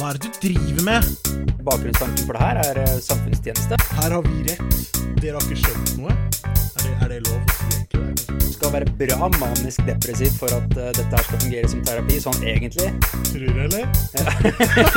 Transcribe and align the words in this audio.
Hva 0.00 0.14
er 0.14 0.16
det 0.16 0.30
du 0.32 0.36
driver 0.46 0.84
med? 0.86 1.08
Bakgrunnstanken 1.60 2.24
for 2.24 2.32
det 2.32 2.40
her 2.40 2.58
er 2.62 2.78
eh, 2.80 2.92
samfunnstjeneste. 3.04 3.76
Her 3.98 4.14
har 4.14 4.22
vi 4.24 4.38
rett. 4.46 4.78
Dere 5.20 5.34
har 5.36 5.44
ikke 5.44 5.58
skjønt 5.60 5.90
noe. 6.00 6.14
Er 6.48 6.86
det, 6.86 6.92
er 6.94 7.12
det 7.12 7.18
lov 7.26 7.36
å 7.36 7.42
si 7.50 7.66
egentlig? 7.66 7.84
Det 7.90 7.98
kanskje 7.98 8.38
Du 8.38 8.46
skal 8.54 8.72
være 8.78 8.94
bra 9.02 9.28
manisk 9.34 9.84
depressiv 9.90 10.38
for 10.40 10.56
at 10.56 10.72
uh, 10.78 10.86
dette 10.96 11.04
her 11.04 11.26
skal 11.26 11.42
fungere 11.44 11.72
som 11.74 11.84
terapi, 11.90 12.16
sånn 12.24 12.40
egentlig. 12.54 12.88
Tror 13.28 13.44
du, 13.44 13.60
eller? 13.66 13.84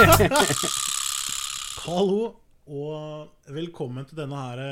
Hallo, 1.90 2.24
og 2.72 3.54
velkommen 3.60 4.08
til 4.08 4.24
denne 4.24 4.48
her 4.48 4.66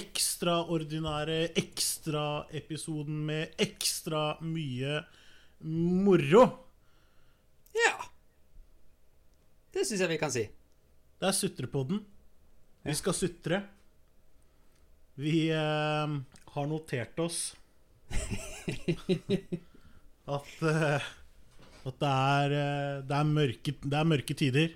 ekstraordinære 0.00 1.40
ekstraepisoden 1.52 3.24
med 3.28 3.64
ekstra 3.68 4.28
mye 4.40 5.02
moro. 5.68 6.48
Ja. 7.76 7.98
Det 9.75 9.75
syns 9.86 10.02
jeg 10.04 10.12
vi 10.12 10.20
kan 10.20 10.32
si. 10.34 10.44
Det 11.16 11.28
er 11.30 11.36
Sutrepodden. 11.36 12.02
Vi 12.86 12.94
skal 12.94 13.16
sutre. 13.16 13.62
Vi 15.16 15.48
eh, 15.48 16.16
har 16.54 16.66
notert 16.68 17.18
oss 17.24 17.38
at, 20.36 20.50
eh, 20.60 21.06
at 21.88 21.96
det, 22.02 22.10
er, 22.10 22.54
eh, 22.60 22.98
det, 23.00 23.16
er 23.16 23.30
mørke, 23.30 23.74
det 23.80 23.96
er 23.96 24.10
mørke 24.12 24.36
tider. 24.36 24.74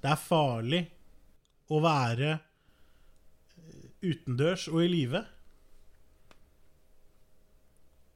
Det 0.00 0.10
er 0.10 0.18
farlig 0.18 0.82
å 1.70 1.78
være 1.84 2.34
utendørs 4.02 4.66
og 4.72 4.82
i 4.82 4.90
live. 4.90 5.22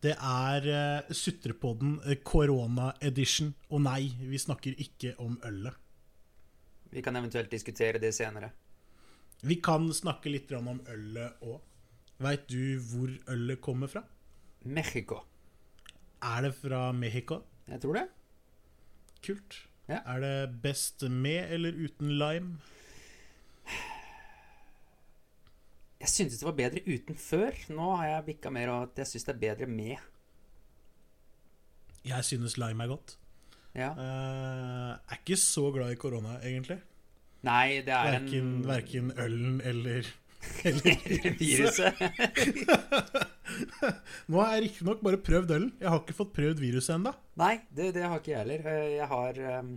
Det 0.04 0.12
er 0.12 0.66
uh, 0.68 1.12
Sutrepodden 1.16 1.94
eh, 2.04 2.18
korona 2.20 2.90
edition. 3.00 3.54
Og 3.72 3.80
nei, 3.86 4.10
vi 4.20 4.40
snakker 4.40 4.76
ikke 4.84 5.14
om 5.24 5.38
ølet. 5.48 5.78
Vi 6.92 7.02
kan 7.02 7.16
eventuelt 7.16 7.50
diskutere 7.50 7.98
det 8.02 8.12
senere. 8.14 8.50
Vi 9.42 9.56
kan 9.64 9.88
snakke 9.92 10.30
litt 10.32 10.52
om 10.56 10.82
ølet 10.92 11.40
òg. 11.44 11.56
Veit 12.24 12.44
du 12.52 12.76
hvor 12.84 13.10
ølet 13.32 13.60
kommer 13.64 13.90
fra? 13.90 14.04
Mexico. 14.64 15.22
Er 16.22 16.46
det 16.46 16.54
fra 16.60 16.90
Mexico? 16.92 17.40
Jeg 17.68 17.80
tror 17.80 17.98
det. 17.98 18.04
Kult. 19.24 19.56
Ja. 19.88 20.02
Er 20.04 20.20
det 20.20 20.62
best 20.62 21.02
med 21.08 21.50
eller 21.52 21.72
uten 21.72 22.12
lime? 22.20 22.60
Jeg 26.04 26.12
syntes 26.12 26.40
det 26.42 26.44
var 26.44 26.56
bedre 26.58 26.82
uten 26.84 27.16
før. 27.16 27.56
Nå 27.72 27.84
har 27.96 28.08
jeg 28.10 28.24
bikka 28.26 28.50
mer 28.52 28.68
av 28.74 28.82
at 28.90 28.98
jeg 29.00 29.08
syns 29.14 29.24
det 29.24 29.32
er 29.32 29.38
bedre 29.40 29.68
med. 29.70 30.02
Jeg 32.04 32.26
synes 32.28 32.58
lime 32.60 32.84
er 32.84 32.90
godt. 32.90 33.14
Ja. 33.74 33.88
Uh, 33.96 34.90
er 35.08 35.16
ikke 35.22 35.38
så 35.40 35.70
glad 35.72 35.94
i 35.94 35.96
korona, 35.98 36.34
egentlig. 36.44 36.76
Nei, 37.44 37.80
det 37.86 37.92
er 37.96 38.10
Verken, 38.18 38.50
en 38.58 38.66
verken 38.68 39.08
ølen 39.20 39.56
eller, 39.64 40.10
eller 40.68 41.08
Viruset. 41.40 42.04
Nå 44.28 44.40
har 44.42 44.52
jeg 44.54 44.66
riktignok 44.66 45.00
bare 45.08 45.20
prøvd 45.24 45.56
ølen. 45.56 45.72
Jeg 45.80 45.88
har 45.88 46.02
ikke 46.04 46.16
fått 46.20 46.34
prøvd 46.36 46.60
viruset 46.60 46.94
ennå. 46.98 47.14
Nei, 47.40 47.54
det, 47.72 47.90
det 47.96 48.04
har 48.04 48.20
ikke 48.20 48.34
jeg 48.34 48.42
heller. 48.44 48.68
Eh, 48.74 48.90
Jeg 48.98 49.08
har 49.14 49.40
ehm, 49.54 49.72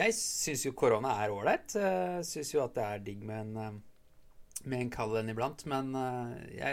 Jeg 0.00 0.16
syns 0.16 0.64
jo 0.64 0.72
korona 0.76 1.12
er 1.22 1.36
ålreit. 1.36 1.76
Jeg 1.76 2.24
Syns 2.32 2.54
jo 2.56 2.64
at 2.64 2.74
det 2.80 2.88
er 2.88 3.04
digg 3.10 3.24
med 3.28 3.44
en, 3.44 3.54
ehm, 3.66 3.78
med 4.68 4.80
en 4.84 4.90
kald 4.94 5.16
en 5.20 5.32
iblant. 5.32 5.64
Men 5.70 5.84
eh, 5.98 6.34
jeg 6.58 6.72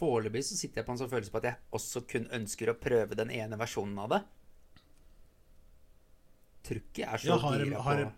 foreløpig 0.00 0.42
så 0.46 0.54
sitter 0.56 0.80
jeg 0.80 0.86
på 0.88 0.92
en 0.94 1.00
sånn 1.02 1.10
følelse 1.12 1.32
på 1.34 1.40
at 1.42 1.48
jeg 1.50 1.58
også 1.76 1.98
kun 2.08 2.26
ønsker 2.38 2.66
å 2.72 2.78
prøve 2.80 3.18
den 3.18 3.30
ene 3.36 3.58
versjonen 3.60 3.98
av 4.00 4.08
det. 4.14 4.20
Tror 6.68 6.80
ikke 6.82 7.02
jeg 7.04 7.10
er 7.10 7.18
så 7.24 7.32
Ja, 7.34 7.38
har, 7.44 7.58
gira 7.64 7.78
har, 7.84 7.96
på 7.96 8.00
de- 8.04 8.16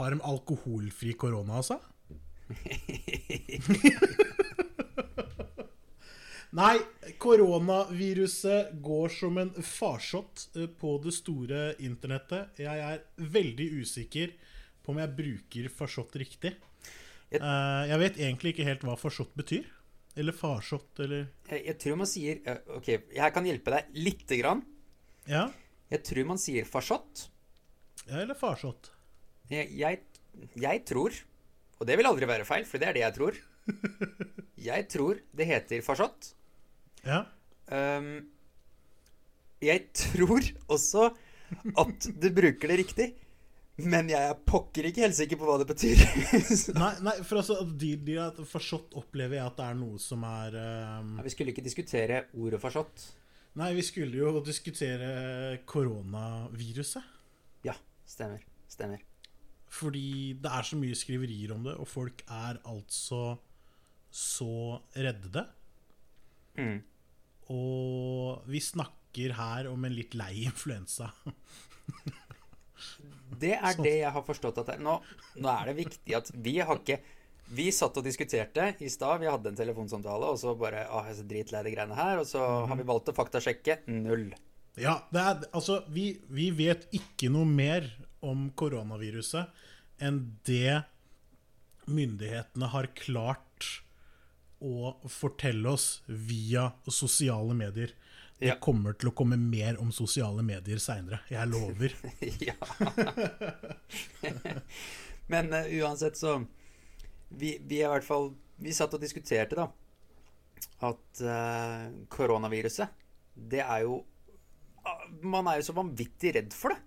har 0.00 0.08
de 0.16 0.20
alkoholfri 0.32 1.12
korona, 1.18 1.52
altså? 1.62 1.76
Nei, 6.56 6.76
koronaviruset 7.20 8.70
går 8.84 9.10
som 9.12 9.36
en 9.42 9.50
farsott 9.66 10.44
eh, 10.56 10.68
på 10.80 10.94
det 11.04 11.12
store 11.16 11.62
internettet. 11.84 12.54
Jeg 12.62 12.84
er 12.86 13.02
veldig 13.34 13.66
usikker 13.82 14.32
på 14.86 14.94
om 14.94 15.00
jeg 15.02 15.16
bruker 15.18 15.66
farsott 15.74 16.14
riktig. 16.22 16.52
Jeg- 17.32 17.40
Eh, 17.42 17.86
Jeg 17.90 17.98
vet 17.98 18.16
egentlig 18.16 18.52
ikke 18.54 18.64
helt 18.68 18.80
hva 18.86 18.96
farsott 18.96 19.32
betyr. 19.36 19.64
Eller 20.16 20.32
farsott, 20.32 20.98
eller 21.04 21.26
jeg, 21.50 21.66
jeg 21.66 21.78
tror 21.78 21.96
man 22.00 22.06
sier 22.08 22.38
eh, 22.48 22.58
Ok, 22.76 22.86
jeg 23.12 23.32
kan 23.34 23.44
hjelpe 23.44 23.70
deg 23.74 23.84
lite 23.94 24.38
grann. 24.40 24.62
Ja, 25.28 25.50
Jeg 25.90 26.02
tror 26.04 26.24
man 26.26 26.38
sier 26.38 26.64
farsott. 26.64 27.28
ja 28.08 28.20
eller 28.22 28.34
farsott. 28.34 28.90
Jeg, 29.50 29.70
jeg, 29.76 30.00
jeg 30.56 30.84
tror, 30.86 31.12
og 31.80 31.86
det 31.86 31.96
vil 31.98 32.06
aldri 32.06 32.26
være 32.26 32.44
feil, 32.48 32.64
for 32.64 32.78
det 32.78 32.88
er 32.88 32.92
det 32.96 33.02
jeg 33.04 33.14
tror 33.14 33.36
Jeg 34.70 34.88
tror 34.88 35.20
det 35.36 35.46
heter 35.46 35.82
farsott. 35.82 36.32
Ja. 37.04 37.24
Um, 37.68 38.28
jeg 39.62 39.88
tror 39.92 40.40
også 40.68 41.10
at 41.76 42.08
du 42.20 42.28
bruker 42.34 42.68
det 42.72 42.78
riktig, 42.80 43.08
men 43.84 44.08
jeg 44.08 44.30
er 44.30 44.38
pokker 44.48 44.88
ikke 44.88 45.02
helt 45.04 45.16
sikker 45.18 45.36
på 45.36 45.48
hva 45.48 45.58
det 45.60 45.68
betyr. 45.68 46.00
Nei, 46.80 46.92
nei, 47.04 47.16
for 47.26 47.42
altså, 47.42 47.58
de, 47.68 47.90
de 48.00 48.46
farsott 48.48 48.96
opplever 48.96 49.36
jeg 49.36 49.44
at 49.44 49.58
det 49.58 49.66
er 49.66 49.76
noe 49.76 50.00
som 50.00 50.24
er 50.24 50.56
um... 50.56 51.10
nei, 51.18 51.26
Vi 51.26 51.34
skulle 51.34 51.52
ikke 51.52 51.64
diskutere 51.66 52.22
ordet 52.40 52.62
farsott. 52.62 53.04
Nei, 53.60 53.70
vi 53.76 53.84
skulle 53.84 54.16
jo 54.16 54.40
diskutere 54.44 55.10
koronaviruset. 55.68 57.12
Ja, 57.68 57.76
stemmer. 58.08 58.40
Stemmer. 58.68 59.04
Fordi 59.72 60.36
det 60.40 60.52
er 60.56 60.66
så 60.68 60.80
mye 60.80 60.96
skriverier 60.96 61.52
om 61.56 61.64
det, 61.66 61.76
og 61.76 61.88
folk 61.88 62.24
er 62.32 62.60
altså 62.68 63.36
så 64.16 64.80
redde 64.96 65.32
det. 65.36 65.46
Mm. 66.56 66.78
Og 67.52 68.46
vi 68.48 68.60
snakker 68.64 69.36
her 69.36 69.68
om 69.68 69.84
en 69.84 69.96
litt 69.96 70.16
lei 70.16 70.46
influensa. 70.48 71.10
Det 73.40 73.54
er 73.56 73.78
det 73.82 73.94
jeg 74.00 74.12
har 74.14 74.24
forstått 74.24 74.62
at 74.62 74.72
det, 74.72 74.80
nå, 74.84 74.96
nå 75.42 75.52
er 75.52 75.70
det 75.70 75.76
viktig 75.80 76.16
at 76.16 76.30
vi 76.32 76.58
har 76.60 76.80
ikke 76.80 77.00
Vi 77.46 77.68
satt 77.70 77.94
og 78.00 78.02
diskuterte 78.02 78.72
i 78.82 78.88
stad. 78.90 79.20
Vi 79.22 79.28
hadde 79.30 79.52
en 79.52 79.58
telefonsamtale, 79.58 80.32
og 80.34 80.38
så 80.40 80.56
bare 80.58 80.80
Å, 80.90 81.04
jeg 81.06 81.12
er 81.12 81.18
så 81.20 81.26
dritlei 81.30 81.60
de 81.62 81.72
greiene 81.76 81.94
her. 81.94 82.18
Og 82.18 82.26
så 82.26 82.42
har 82.42 82.74
vi 82.74 82.86
valgt 82.88 83.12
å 83.12 83.14
faktasjekke. 83.14 83.76
Null. 83.86 84.32
Ja, 84.74 84.96
det 85.14 85.22
er, 85.22 85.44
altså, 85.54 85.78
vi, 85.88 86.08
vi 86.26 86.50
vet 86.50 86.88
ikke 86.96 87.30
noe 87.30 87.46
mer 87.46 87.86
om 88.26 88.48
koronaviruset 88.58 89.54
enn 90.02 90.18
det 90.48 90.82
myndighetene 91.86 92.68
har 92.74 92.90
klart 92.98 93.70
å 94.58 94.96
fortelle 95.12 95.70
oss 95.70 96.02
via 96.08 96.70
sosiale 96.90 97.54
medier. 97.56 97.92
Det 98.38 98.50
Ja. 98.50 98.56
kommer 98.60 98.92
til 98.92 99.08
å 99.08 99.14
komme 99.16 99.38
mer 99.40 99.78
om 99.80 99.88
sosiale 99.92 100.42
medier 100.44 100.76
seinere. 100.82 101.22
Jeg 101.32 101.48
lover. 101.48 101.94
ja. 102.48 102.56
Men 105.32 105.52
uh, 105.52 105.64
uansett 105.80 106.18
så 106.20 106.36
vi, 107.28 107.56
vi 107.64 107.80
er 107.80 107.88
i 107.88 107.94
hvert 107.96 108.06
fall 108.06 108.28
Vi 108.62 108.72
satt 108.76 108.94
og 108.96 109.02
diskuterte, 109.02 109.56
da, 109.58 109.66
at 110.88 111.22
uh, 111.24 111.88
koronaviruset, 112.12 112.88
det 113.36 113.60
er 113.64 113.82
jo 113.84 113.98
ah, 114.86 115.02
Man 115.20 115.48
er 115.50 115.58
jo 115.60 115.66
så 115.68 115.74
vanvittig 115.76 116.32
redd 116.38 116.54
for 116.56 116.72
det. 116.72 116.78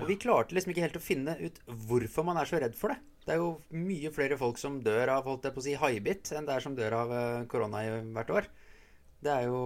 Og 0.00 0.08
vi 0.08 0.16
klarte 0.22 0.54
liksom 0.56 0.72
ikke 0.72 0.86
helt 0.86 0.96
å 0.98 1.02
finne 1.02 1.34
ut 1.42 1.58
hvorfor 1.90 2.24
man 2.26 2.38
er 2.40 2.48
så 2.48 2.58
redd 2.62 2.74
for 2.78 2.94
det. 2.94 2.98
Det 3.26 3.34
er 3.34 3.42
jo 3.42 3.50
mye 3.76 4.10
flere 4.14 4.38
folk 4.40 4.56
som 4.58 4.78
dør 4.82 5.12
av 5.18 5.26
holdt 5.28 5.44
jeg 5.44 5.54
på 5.54 5.60
å 5.60 5.64
si, 5.66 5.74
haibitt, 5.76 6.30
enn 6.32 6.46
det 6.48 6.54
er 6.56 6.64
som 6.64 6.76
dør 6.78 6.96
av 7.02 7.10
eh, 7.12 7.42
korona 7.52 7.82
hvert 8.14 8.32
år. 8.32 8.48
Det 9.20 9.34
er 9.34 9.50
jo 9.50 9.58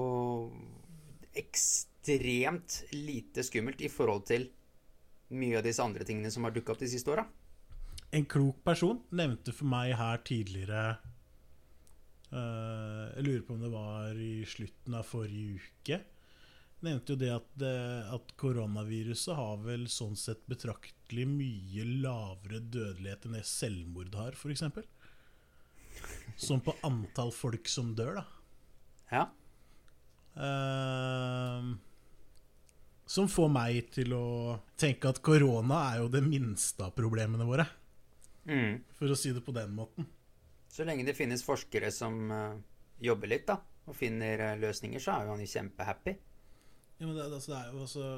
ekstremt 1.38 2.82
lite 2.92 3.44
skummelt 3.46 3.80
i 3.84 3.90
forhold 3.92 4.26
til 4.30 4.48
mye 5.34 5.58
av 5.58 5.64
disse 5.66 5.82
andre 5.82 6.04
tingene 6.06 6.30
som 6.30 6.44
har 6.46 6.52
dukka 6.54 6.74
opp 6.74 6.82
de 6.84 6.90
siste 6.92 7.10
åra. 7.10 7.24
En 8.14 8.26
klok 8.30 8.60
person 8.66 9.00
nevnte 9.16 9.52
for 9.54 9.66
meg 9.66 9.94
her 9.98 10.20
tidligere 10.26 10.82
uh, 12.30 13.10
Jeg 13.16 13.24
lurer 13.26 13.44
på 13.48 13.54
om 13.56 13.62
det 13.64 13.72
var 13.72 14.18
i 14.20 14.34
slutten 14.46 14.94
av 14.98 15.06
forrige 15.08 15.58
uke. 15.62 15.98
Nevnte 16.84 17.14
jo 17.14 17.18
det 17.24 17.30
at, 17.32 17.46
det- 17.58 18.04
at 18.12 18.34
koronaviruset 18.40 19.34
har 19.38 19.56
vel 19.64 19.86
sånn 19.90 20.16
sett 20.20 20.42
betraktelig 20.50 21.24
mye 21.30 21.86
lavere 22.04 22.60
dødelighet 22.60 23.24
enn 23.26 23.38
det 23.38 23.44
selvmord 23.48 24.14
har, 24.18 24.36
f.eks. 24.36 24.66
Sånn 26.36 26.60
på 26.66 26.74
antall 26.84 27.30
folk 27.32 27.70
som 27.70 27.94
dør, 27.96 28.20
da. 28.20 28.24
Ja. 29.14 29.24
Som 33.14 33.28
får 33.30 33.50
meg 33.52 33.92
til 33.94 34.10
å 34.16 34.26
tenke 34.80 35.12
at 35.12 35.20
korona 35.22 35.84
er 35.92 36.00
jo 36.02 36.10
det 36.10 36.24
minste 36.26 36.88
av 36.88 36.94
problemene 36.96 37.46
våre. 37.46 37.66
Mm. 38.48 38.80
For 38.98 39.12
å 39.12 39.18
si 39.18 39.30
det 39.34 39.44
på 39.46 39.54
den 39.54 39.70
måten. 39.76 40.08
Så 40.66 40.82
lenge 40.82 41.06
det 41.06 41.14
finnes 41.14 41.44
forskere 41.46 41.92
som 41.94 42.16
uh, 42.34 42.56
jobber 42.98 43.30
litt, 43.30 43.44
da, 43.46 43.60
og 43.86 43.94
finner 43.94 44.40
eh, 44.42 44.56
løsninger, 44.58 44.98
så 45.02 45.12
er 45.14 45.28
jo 45.28 45.34
han 45.34 45.44
jo 45.44 45.50
kjempehappy. 45.52 46.16
Ja, 46.96 47.04
men 47.04 47.14
det, 47.14 47.28
altså, 47.28 47.52
det 47.52 47.60
er 47.60 47.70
jo 47.70 47.84
altså 47.84 48.08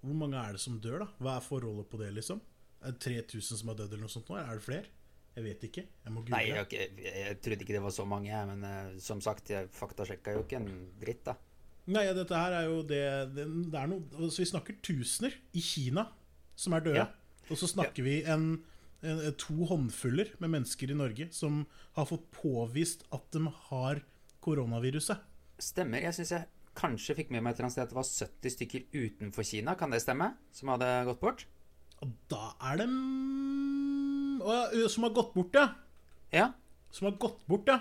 Hvor 0.00 0.16
mange 0.16 0.40
er 0.40 0.56
det 0.56 0.62
som 0.62 0.78
dør, 0.80 1.02
da? 1.02 1.08
Hva 1.20 1.36
er 1.36 1.44
forholdet 1.44 1.90
på 1.92 2.00
det, 2.00 2.08
liksom? 2.16 2.40
Er 2.80 2.96
det 2.96 3.04
3000 3.04 3.60
som 3.60 3.72
har 3.72 3.76
dødd, 3.82 3.92
eller 3.92 4.06
noe 4.06 4.14
sånt 4.14 4.32
nå? 4.32 4.38
Er 4.40 4.56
det 4.56 4.64
flere? 4.64 4.96
Jeg 5.36 5.44
vet 5.44 5.68
ikke. 5.68 5.84
Jeg 6.06 6.14
må 6.14 6.24
google. 6.24 6.38
Nei, 6.38 6.46
jeg, 6.48 6.70
jeg, 6.72 7.12
jeg 7.26 7.38
trodde 7.44 7.66
ikke 7.66 7.76
det 7.76 7.84
var 7.84 7.94
så 7.98 8.08
mange, 8.08 8.42
men 8.54 8.64
uh, 8.64 8.96
som 9.04 9.20
sagt, 9.24 9.52
jeg 9.52 9.68
faktasjekka 9.76 10.38
jo 10.38 10.46
ikke 10.46 10.62
en 10.62 10.72
dritt, 11.02 11.26
da. 11.28 11.36
Nei, 11.90 12.04
ja, 12.06 12.14
dette 12.14 12.38
her 12.38 12.54
er 12.54 12.66
jo 12.68 12.82
det 12.86 13.02
Det, 13.34 13.46
det 13.72 13.78
er 13.80 13.88
noe 13.90 14.04
altså, 14.14 14.42
Vi 14.42 14.50
snakker 14.52 14.76
tusener 14.84 15.34
i 15.56 15.62
Kina 15.64 16.06
som 16.60 16.74
er 16.76 16.84
døde. 16.84 17.00
Ja. 17.00 17.06
Og 17.50 17.56
så 17.56 17.70
snakker 17.70 18.04
vi 18.04 18.18
en, 18.28 18.50
en, 19.00 19.20
to 19.40 19.64
håndfuller 19.70 20.34
med 20.42 20.52
mennesker 20.52 20.92
i 20.92 20.96
Norge 20.98 21.30
som 21.32 21.62
har 21.96 22.08
fått 22.10 22.26
påvist 22.36 23.06
at 23.16 23.24
de 23.32 23.46
har 23.70 24.02
koronaviruset. 24.44 25.22
Stemmer. 25.60 26.04
Jeg 26.04 26.18
syns 26.18 26.34
jeg 26.36 26.48
kanskje 26.76 27.16
fikk 27.18 27.32
med 27.32 27.42
meg 27.42 27.54
et 27.54 27.62
eller 27.62 27.70
annet 27.70 27.76
sted 27.78 27.86
at 27.86 27.94
det 27.94 27.98
var 27.98 28.10
70 28.10 28.54
stykker 28.56 28.84
utenfor 28.92 29.48
Kina, 29.48 29.74
kan 29.80 29.92
det 29.92 30.02
stemme? 30.04 30.34
Som 30.52 30.72
hadde 30.74 30.90
gått 31.08 31.22
bort? 31.24 31.46
Og 32.04 32.12
da 32.32 32.52
er 32.70 32.80
det 32.80 32.86
Å 34.40 34.60
ja, 34.72 34.86
som 34.88 35.04
har 35.04 35.16
gått 35.16 35.34
bort, 35.34 35.56
ja. 35.56 35.66
Ja. 36.32 36.46
Som 36.94 37.10
har 37.10 37.18
gått 37.20 37.42
bort, 37.48 37.68
ja. 37.68 37.80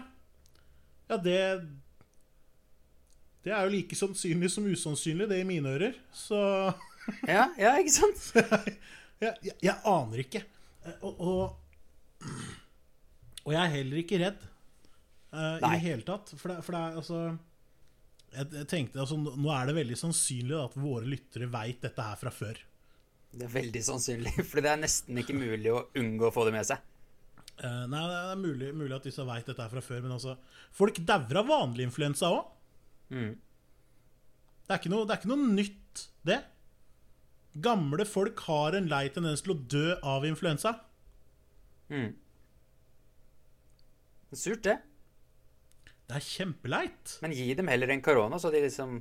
Ja, 1.09 1.17
det 1.17 1.37
Det 3.45 3.53
er 3.55 3.63
jo 3.65 3.71
like 3.73 3.95
sannsynlig 3.95 4.49
som 4.51 4.67
usannsynlig, 4.67 5.29
det 5.31 5.39
i 5.41 5.47
mine 5.47 5.75
ører. 5.77 5.99
Så 6.13 6.39
Ja, 7.25 7.47
ja 7.57 7.75
ikke 7.79 7.95
sant? 7.95 8.25
jeg, 9.23 9.35
jeg, 9.45 9.55
jeg 9.63 9.75
aner 9.87 10.23
ikke. 10.25 10.43
Eh, 10.85 10.97
Og, 11.07 11.19
og, 11.19 12.25
og 13.45 13.53
jeg 13.55 13.61
er 13.61 13.75
heller 13.79 14.01
ikke 14.01 14.19
redd 14.21 14.41
Nei 15.29 15.53
i 15.55 15.77
det 15.77 15.83
hele 15.85 16.05
tatt. 16.07 16.33
For 16.35 16.51
det, 16.51 16.59
for 16.65 16.75
det 16.75 16.81
er 16.81 16.99
altså 16.99 17.19
jeg, 18.33 18.45
jeg 18.59 18.67
tenkte, 18.69 19.01
altså, 19.03 19.17
Nå 19.17 19.51
er 19.53 19.69
det 19.69 19.77
veldig 19.77 19.97
sannsynlig 19.97 20.57
at 20.57 20.77
våre 20.77 21.07
lyttere 21.09 21.49
veit 21.53 21.81
dette 21.85 22.05
her 22.05 22.19
fra 22.19 22.33
før. 22.33 22.59
Det 23.29 23.45
er 23.45 23.51
veldig 23.53 23.81
sannsynlig, 23.85 24.33
for 24.49 24.61
det 24.65 24.71
er 24.73 24.81
nesten 24.81 25.21
ikke 25.21 25.37
mulig 25.37 25.71
å 25.73 25.83
unngå 25.97 26.29
å 26.29 26.33
få 26.33 26.47
det 26.47 26.55
med 26.57 26.67
seg. 26.69 26.81
Uh, 27.59 27.85
nei, 27.91 28.01
det 28.07 28.19
er 28.19 28.39
mulig, 28.39 28.69
mulig 28.71 28.95
at 28.95 29.05
disse 29.05 29.25
veit 29.27 29.49
dette 29.49 29.61
her 29.61 29.71
fra 29.73 29.81
før, 29.83 29.99
men 30.05 30.13
altså 30.15 30.37
Folk 30.77 31.01
dauer 31.03 31.41
av 31.41 31.49
vanlig 31.49 31.89
influensa 31.89 32.29
òg. 32.31 32.45
Mm. 33.09 33.33
Det, 33.35 34.71
er 34.75 34.79
ikke 34.79 34.91
noe- 34.93 35.05
det 35.07 35.15
er 35.15 35.21
ikke 35.21 35.31
noe 35.33 35.49
nytt, 35.55 36.03
det. 36.29 36.39
Gamle 37.65 38.05
folk 38.05 38.43
har 38.45 38.77
en 38.77 38.89
lei 38.91 39.07
tendens 39.09 39.41
til 39.45 39.55
å 39.55 39.61
dø 39.73 39.95
av 40.05 40.27
influensa. 40.29 40.75
Mm. 41.89 42.11
Det 44.29 44.37
er 44.37 44.41
Surt, 44.43 44.61
det. 44.67 44.77
Det 46.09 46.17
er 46.19 46.25
kjempeleit. 46.25 47.15
Men 47.23 47.33
gi 47.33 47.47
dem 47.57 47.69
heller 47.69 47.89
en 47.93 48.05
korona, 48.05 48.37
så 48.41 48.51
de 48.53 48.61
liksom 48.65 48.99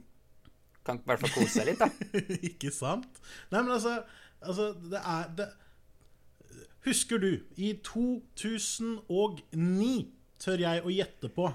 kan 0.88 1.02
i 1.02 1.08
hvert 1.08 1.20
fall 1.20 1.34
kose 1.37 1.52
seg 1.58 1.66
litt, 1.69 1.82
da. 1.82 1.88
ikke 2.49 2.70
sant? 2.72 3.19
Nei, 3.52 3.61
men 3.61 3.75
altså, 3.76 3.99
altså 4.40 4.70
Det 4.88 5.00
er 5.04 5.32
det, 5.37 5.49
Husker 6.87 7.20
du, 7.20 7.32
i 7.61 7.75
2009, 7.84 9.90
tør 10.40 10.62
jeg 10.62 10.84
å 10.87 10.93
gjette 10.94 11.28
på 11.34 11.50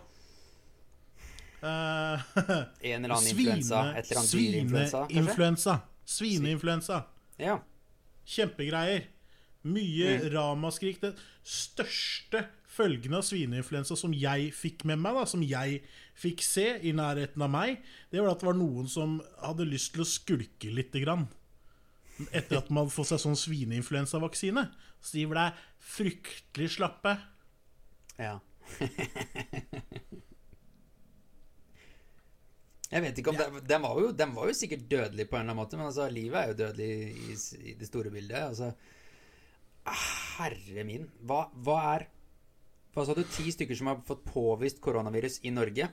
eh, 1.64 2.24
En 2.92 3.06
eller 3.06 3.16
annen 3.16 3.30
influensa. 3.32 3.82
Et 3.98 4.10
eller 4.12 4.20
annet 4.22 4.32
dyreinfluensa. 4.38 5.04
Svineinfluensa. 5.08 5.76
Svineinfluensa. 6.06 6.98
Ja. 7.40 7.60
Kjempegreier. 8.26 9.06
Mye 9.64 10.18
Mm. 10.20 10.30
ramaskrik. 10.34 11.00
Den 11.02 11.16
største 11.48 12.46
følgene 12.74 13.20
av 13.22 13.24
svineinfluensa 13.24 13.96
som 13.96 14.12
jeg 14.18 14.50
fikk 14.58 14.84
med 14.90 15.00
meg, 15.00 15.14
da, 15.16 15.24
som 15.30 15.42
jeg 15.46 15.82
fikk 16.20 16.42
se 16.44 16.66
i 16.84 16.92
nærheten 16.92 17.42
av 17.46 17.50
meg, 17.54 17.78
det 18.12 18.20
var 18.22 18.32
at 18.34 18.40
det 18.44 18.48
var 18.50 18.58
noen 18.60 18.90
som 18.90 19.22
hadde 19.42 19.68
lyst 19.70 19.94
til 19.94 20.04
å 20.04 20.10
skulke 20.10 20.74
lite 20.74 21.00
grann. 21.06 21.28
Etter 22.34 22.58
at 22.60 22.70
man 22.70 22.84
hadde 22.86 22.94
fått 22.96 23.08
seg 23.14 23.22
sånn 23.24 23.38
svineinfluensavaksine. 23.40 24.68
Så 25.02 25.16
de 25.18 25.26
ble 25.32 25.48
fryktelig 25.80 26.74
slappe. 26.78 27.16
ja. 28.20 28.40
Jeg 32.94 33.02
vet 33.02 33.20
ikke 33.20 33.32
om 33.32 33.38
det, 33.40 33.48
den, 33.66 33.82
var 33.82 34.00
jo, 34.00 34.10
den 34.14 34.34
var 34.36 34.50
jo 34.50 34.56
sikkert 34.58 34.84
dødelig 34.90 35.26
på 35.30 35.38
en 35.38 35.42
eller 35.42 35.56
annen 35.56 35.62
måte, 35.64 35.78
men 35.80 35.90
altså, 35.90 36.06
livet 36.14 36.38
er 36.40 36.52
jo 36.52 36.58
dødelig 36.60 36.90
i, 37.10 37.38
i 37.72 37.76
det 37.80 37.90
store 37.90 38.12
bildet. 38.14 38.44
Altså, 38.52 38.70
ah, 39.90 40.10
herre 40.38 40.86
min. 40.86 41.08
Hva, 41.26 41.48
hva 41.66 41.80
er 41.96 42.10
Hva 42.94 43.08
sa 43.08 43.16
du? 43.18 43.24
Ti 43.26 43.50
stykker 43.50 43.78
som 43.78 43.90
har 43.90 44.04
fått 44.06 44.22
påvist 44.28 44.78
koronavirus 44.84 45.40
i 45.50 45.54
Norge? 45.54 45.88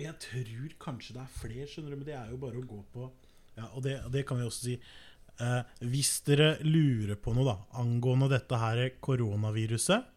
Jeg 0.00 0.14
tror 0.24 0.72
kanskje 0.80 1.18
det 1.18 1.22
er 1.22 1.34
flere, 1.36 1.66
skjønner 1.70 1.92
du, 1.92 1.98
men 2.00 2.08
det 2.08 2.16
er 2.16 2.32
jo 2.32 2.40
bare 2.40 2.58
å 2.58 2.64
gå 2.66 2.80
på 2.94 3.10
Ja, 3.54 3.68
og 3.68 3.84
det, 3.84 3.98
det 4.10 4.24
kan 4.26 4.40
vi 4.40 4.48
også 4.48 4.70
si. 4.70 4.78
Eh, 5.44 5.60
hvis 5.90 6.16
dere 6.26 6.54
lurer 6.64 7.18
på 7.20 7.34
noe 7.36 7.46
da 7.46 7.54
angående 7.82 8.30
dette 8.32 8.58
her 8.58 8.80
koronaviruset, 9.04 10.08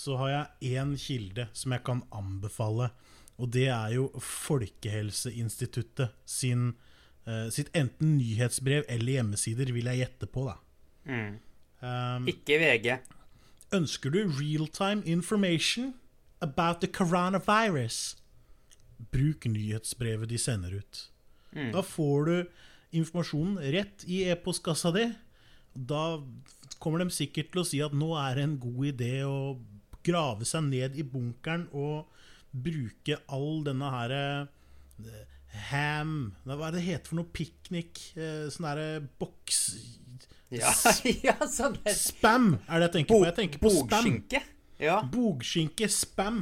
så 0.00 0.16
har 0.22 0.30
jeg 0.32 0.76
én 0.78 0.94
kilde 1.00 1.50
som 1.52 1.74
jeg 1.74 1.84
kan 1.84 2.00
anbefale. 2.16 2.88
Og 3.40 3.50
det 3.54 3.68
er 3.72 3.94
jo 3.96 4.08
Folkehelseinstituttet 4.20 6.12
sin, 6.28 6.74
uh, 7.26 7.48
sitt 7.52 7.70
enten 7.76 8.18
nyhetsbrev 8.18 8.84
eller 8.88 9.18
hjemmesider, 9.18 9.72
vil 9.72 9.88
jeg 9.90 10.04
gjette 10.04 10.28
på. 10.30 10.44
da. 10.50 10.58
Mm. 11.08 11.38
Um, 11.80 12.28
Ikke 12.28 12.58
VG. 12.60 12.98
Ønsker 13.72 14.12
du 14.12 14.24
real-time 14.26 15.02
information 15.06 15.94
about 16.42 16.80
the 16.80 16.90
coronavirus? 16.90 18.16
Bruk 19.12 19.46
nyhetsbrevet 19.48 20.28
de 20.28 20.38
sender 20.38 20.76
ut. 20.82 21.06
Mm. 21.52 21.72
Da 21.72 21.82
får 21.82 22.24
du 22.28 22.36
informasjonen 23.00 23.58
rett 23.72 24.04
i 24.06 24.24
e-postkassa 24.28 24.92
di. 24.94 25.06
Da 25.74 26.20
kommer 26.82 27.02
de 27.02 27.14
sikkert 27.14 27.52
til 27.52 27.62
å 27.62 27.66
si 27.66 27.80
at 27.84 27.94
nå 27.96 28.12
er 28.18 28.36
det 28.36 28.46
en 28.46 28.58
god 28.60 28.88
idé 28.90 29.14
å 29.26 29.58
grave 30.06 30.46
seg 30.48 30.66
ned 30.68 30.96
i 30.98 31.04
bunkeren 31.06 31.68
og 31.76 32.10
bruke 32.52 33.20
all 33.30 33.62
denne 33.66 33.90
her 33.94 34.14
eh, 34.16 35.26
ham 35.70 36.32
Hva 36.44 36.68
er 36.68 36.76
det 36.76 36.84
heter 36.84 37.10
for 37.10 37.20
noe? 37.20 37.30
Piknik? 37.34 38.02
eh, 38.18 38.46
Sånn 38.52 38.68
derre 38.70 38.88
boks... 39.20 39.64
Ja, 40.50 40.72
ja 41.26 41.36
sånn 41.46 41.76
der. 41.84 41.94
Spam 41.94 42.56
er 42.66 42.82
det 42.82 42.88
jeg 42.88 42.94
tenker 42.98 43.14
på. 43.14 43.26
Jeg 43.28 43.36
tenker 43.36 43.62
på 43.62 43.70
spam. 43.70 43.90
Bogskinke. 43.92 44.40
Ja. 44.82 44.96
Bogskinke, 45.06 45.86
spam. 45.92 46.40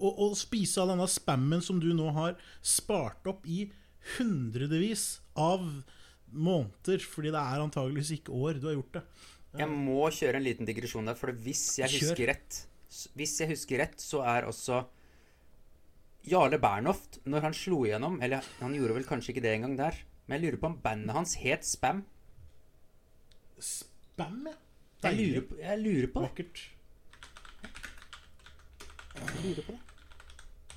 Og, 0.00 0.14
og 0.24 0.36
spise 0.40 0.80
all 0.80 0.94
denne 0.94 1.04
spammen 1.12 1.60
som 1.64 1.80
du 1.82 1.90
nå 1.92 2.08
har 2.16 2.38
spart 2.64 3.28
opp 3.28 3.44
i 3.44 3.66
hundrevis 4.16 5.18
av 5.36 5.66
måneder, 6.30 7.04
fordi 7.04 7.34
det 7.34 7.42
er 7.42 7.64
antageligvis 7.66 8.14
ikke 8.16 8.32
år 8.32 8.62
du 8.62 8.70
har 8.70 8.78
gjort 8.78 8.96
det. 8.96 9.04
Jeg 9.60 9.72
må 9.72 10.06
kjøre 10.14 10.38
en 10.38 10.46
liten 10.46 10.68
digresjon 10.68 11.10
der, 11.10 11.18
for 11.18 11.34
hvis 11.34 11.64
jeg 11.82 12.00
Kjør. 12.00 12.20
rett 12.30 12.60
Hvis 13.18 13.36
jeg 13.42 13.50
husker 13.50 13.82
rett, 13.82 14.00
så 14.02 14.22
er 14.26 14.46
også 14.48 14.84
Jarle 16.28 16.58
Bernhoft, 16.60 17.20
når 17.24 17.46
han 17.46 17.54
slo 17.56 17.78
igjennom 17.86 18.18
Eller 18.20 18.44
han 18.60 18.74
gjorde 18.76 18.98
vel 18.98 19.06
kanskje 19.08 19.32
ikke 19.32 19.44
det 19.46 19.54
engang 19.56 19.76
der, 19.78 19.96
men 20.26 20.36
jeg 20.36 20.44
lurer 20.44 20.60
på 20.60 20.68
om 20.68 20.80
bandet 20.84 21.16
hans 21.16 21.36
het 21.40 21.64
Spam. 21.66 22.02
Spam, 23.60 24.42
ja. 24.48 24.56
Jeg 25.00 25.16
lurer 25.16 25.46
på, 25.48 25.56
jeg 25.62 25.80
lurer 25.80 26.10
på 26.12 26.20
det. 26.20 26.28
Vakkert. 26.28 26.60
Jeg 29.20 29.44
lurer 29.46 29.64
på 29.64 29.72
det. 29.72 29.80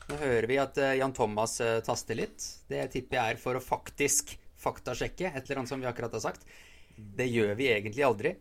Nå 0.04 0.20
hører 0.20 0.48
vi 0.48 0.60
at 0.60 0.80
uh, 0.80 0.94
Jan 1.00 1.16
Thomas 1.16 1.58
uh, 1.64 1.80
taster 1.84 2.18
litt. 2.20 2.48
Det 2.72 2.82
tipper 2.96 3.20
jeg 3.20 3.36
er 3.36 3.42
for 3.42 3.60
å 3.60 3.64
faktisk 3.64 4.36
faktasjekke 4.64 5.30
et 5.32 5.44
eller 5.44 5.62
annet 5.62 5.72
som 5.74 5.84
vi 5.84 5.90
akkurat 5.90 6.16
har 6.16 6.24
sagt. 6.24 6.48
Det 6.96 7.28
gjør 7.28 7.56
vi 7.60 7.70
egentlig 7.72 8.08
aldri. 8.08 8.34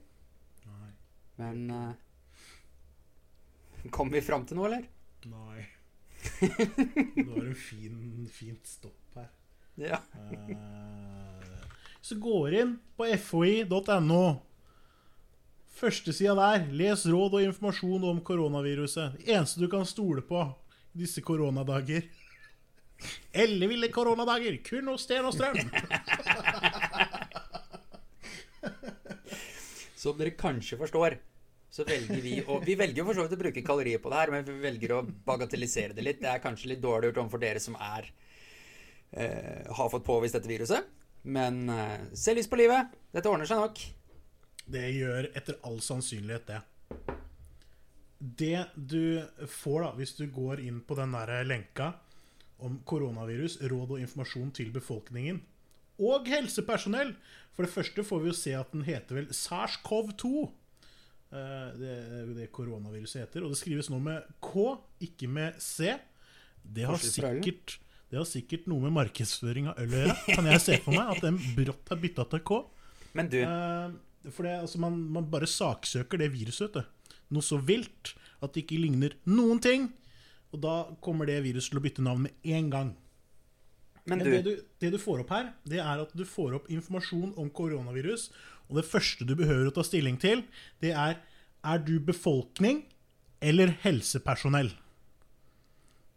Nei. 0.70 0.90
Men 1.42 1.62
uh, 1.70 1.92
Kom 3.96 4.12
vi 4.14 4.22
fram 4.22 4.46
til 4.46 4.58
noe, 4.58 4.70
eller? 4.70 4.86
Nei. 5.30 5.66
Det 6.40 7.26
var 7.26 7.44
en 7.44 7.54
fin, 7.58 8.28
fint 8.32 8.66
stopp 8.66 9.16
her. 9.18 9.28
Ja. 9.80 9.98
Eh, 10.32 10.56
Så 12.02 12.16
går 12.18 12.54
inn 12.58 12.72
på 12.98 13.06
foi.no. 13.22 14.22
Førstesida 15.72 16.34
der. 16.38 16.66
Les 16.74 17.04
råd 17.06 17.36
og 17.38 17.44
informasjon 17.46 18.04
om 18.10 18.18
koronaviruset. 18.26 19.16
Det 19.20 19.32
eneste 19.36 19.62
du 19.62 19.68
kan 19.72 19.86
stole 19.88 20.22
på 20.26 20.42
i 20.94 20.98
disse 21.04 21.22
koronadager. 21.24 22.02
Elleville 23.34 23.88
koronadager, 23.90 24.58
kun 24.66 24.90
hos 24.92 25.06
Sten 25.06 25.24
og 25.26 25.34
Strøm. 25.34 25.56
Som 29.98 30.18
dere 30.18 30.34
kanskje 30.38 30.78
forstår, 30.80 31.16
så 31.72 31.86
velger 31.88 32.20
vi 32.20 32.34
å 32.44 32.58
Vi 32.64 32.74
velger 32.76 33.06
for 33.06 33.16
så 33.16 33.24
vidt 33.24 33.38
å 33.38 33.40
bruke 33.40 33.64
kalorier 33.64 34.00
på 34.02 34.10
det 34.12 34.18
her, 34.20 34.32
men 34.34 34.44
vi 34.44 34.58
velger 34.60 34.92
å 34.98 35.04
bagatellisere 35.24 35.96
det 35.96 36.04
litt. 36.04 36.20
Det 36.20 36.28
er 36.28 36.42
kanskje 36.42 36.74
litt 36.74 36.82
dårlig 36.84 37.08
gjort 37.08 37.22
overfor 37.24 37.40
dere 37.40 37.62
som 37.64 37.78
er 37.80 38.10
eh, 39.16 39.64
har 39.72 39.88
fått 39.92 40.04
påvist 40.04 40.36
dette 40.36 40.50
viruset. 40.50 40.90
Men 41.22 41.64
eh, 41.72 42.12
se 42.12 42.34
lyst 42.36 42.52
på 42.52 42.60
livet. 42.60 42.92
Dette 43.14 43.32
ordner 43.32 43.48
seg 43.48 43.62
nok. 43.62 43.80
Det 44.72 44.84
gjør 44.92 45.30
etter 45.32 45.58
all 45.64 45.80
sannsynlighet 45.82 46.52
det. 46.52 46.60
Det 48.42 48.66
du 48.76 49.24
får 49.50 49.82
da, 49.86 49.90
hvis 49.96 50.16
du 50.20 50.26
går 50.30 50.60
inn 50.62 50.82
på 50.86 50.94
den 51.00 51.16
der 51.16 51.40
lenka 51.48 51.94
om 52.62 52.78
koronavirus, 52.86 53.62
råd 53.64 53.96
og 53.96 54.02
informasjon 54.04 54.52
til 54.54 54.70
befolkningen, 54.74 55.40
og 56.02 56.28
helsepersonell. 56.30 57.16
For 57.56 57.66
det 57.66 57.72
første 57.72 58.04
får 58.06 58.20
vi 58.22 58.30
jo 58.30 58.36
se 58.36 58.52
at 58.56 58.70
den 58.76 58.84
heter 58.86 59.18
vel 59.18 59.32
SARS-CoV-2. 59.34 60.50
Eh, 61.32 61.68
Det, 61.80 61.94
det 62.36 62.50
koronaviruset 62.54 63.24
heter. 63.24 63.46
Og 63.46 63.54
det 63.54 63.60
skrives 63.60 63.90
nå 63.92 63.98
med 64.02 64.22
K, 64.44 64.76
ikke 65.08 65.28
med 65.28 65.58
C. 65.62 65.94
Det 66.62 66.84
har, 66.86 67.00
sikkert, 67.02 67.78
det 68.12 68.20
har 68.20 68.28
sikkert 68.28 68.68
noe 68.70 68.84
med 68.84 68.94
markedsføring 68.94 69.72
av 69.72 69.80
øl 69.82 69.90
å 69.90 70.00
gjøre. 70.04 70.16
Kan 70.36 70.46
jeg 70.52 70.62
se 70.62 70.78
for 70.84 70.94
meg 70.94 71.16
at 71.16 71.24
den 71.24 71.40
brått 71.56 71.90
har 71.90 71.98
bytta 72.04 72.28
til 72.36 72.44
K. 72.46 72.62
Men 73.18 73.28
du, 73.32 73.40
Eh, 73.42 74.30
for 74.30 74.46
det, 74.46 74.52
altså, 74.62 74.78
man, 74.78 75.00
man 75.10 75.26
bare 75.32 75.48
saksøker 75.50 76.20
det 76.22 76.28
viruset. 76.30 76.70
vet 76.70 76.84
du. 76.84 77.16
Noe 77.34 77.42
så 77.42 77.56
vilt 77.58 78.12
at 78.42 78.52
det 78.54 78.62
ikke 78.62 78.78
ligner 78.78 79.16
noen 79.26 79.58
ting. 79.64 79.88
Og 80.52 80.60
da 80.62 80.74
kommer 81.02 81.26
det 81.26 81.40
viruset 81.42 81.72
til 81.72 81.80
å 81.80 81.82
bytte 81.82 82.04
navn 82.04 82.28
med 82.28 82.52
en 82.54 82.68
gang. 82.70 82.90
men 84.04 84.18
Men 84.18 84.26
du, 84.26 84.30
det, 84.30 84.42
du, 84.44 84.62
det 84.82 84.90
du 84.92 84.98
får 84.98 85.22
opp 85.24 85.30
her, 85.34 85.52
det 85.64 85.80
er 85.80 86.02
at 86.02 86.12
du 86.14 86.24
får 86.28 86.54
opp 86.60 86.70
informasjon 86.70 87.34
om 87.40 87.50
koronavirus. 87.50 88.28
Og 88.72 88.80
det 88.80 88.88
første 88.88 89.26
du 89.28 89.36
behøver 89.36 89.68
å 89.68 89.74
ta 89.76 89.84
stilling 89.84 90.16
til, 90.20 90.46
det 90.80 90.96
er 90.96 91.20
er 91.62 91.82
du 91.82 91.98
befolkning 92.02 92.82
eller 93.42 93.74
helsepersonell. 93.84 94.72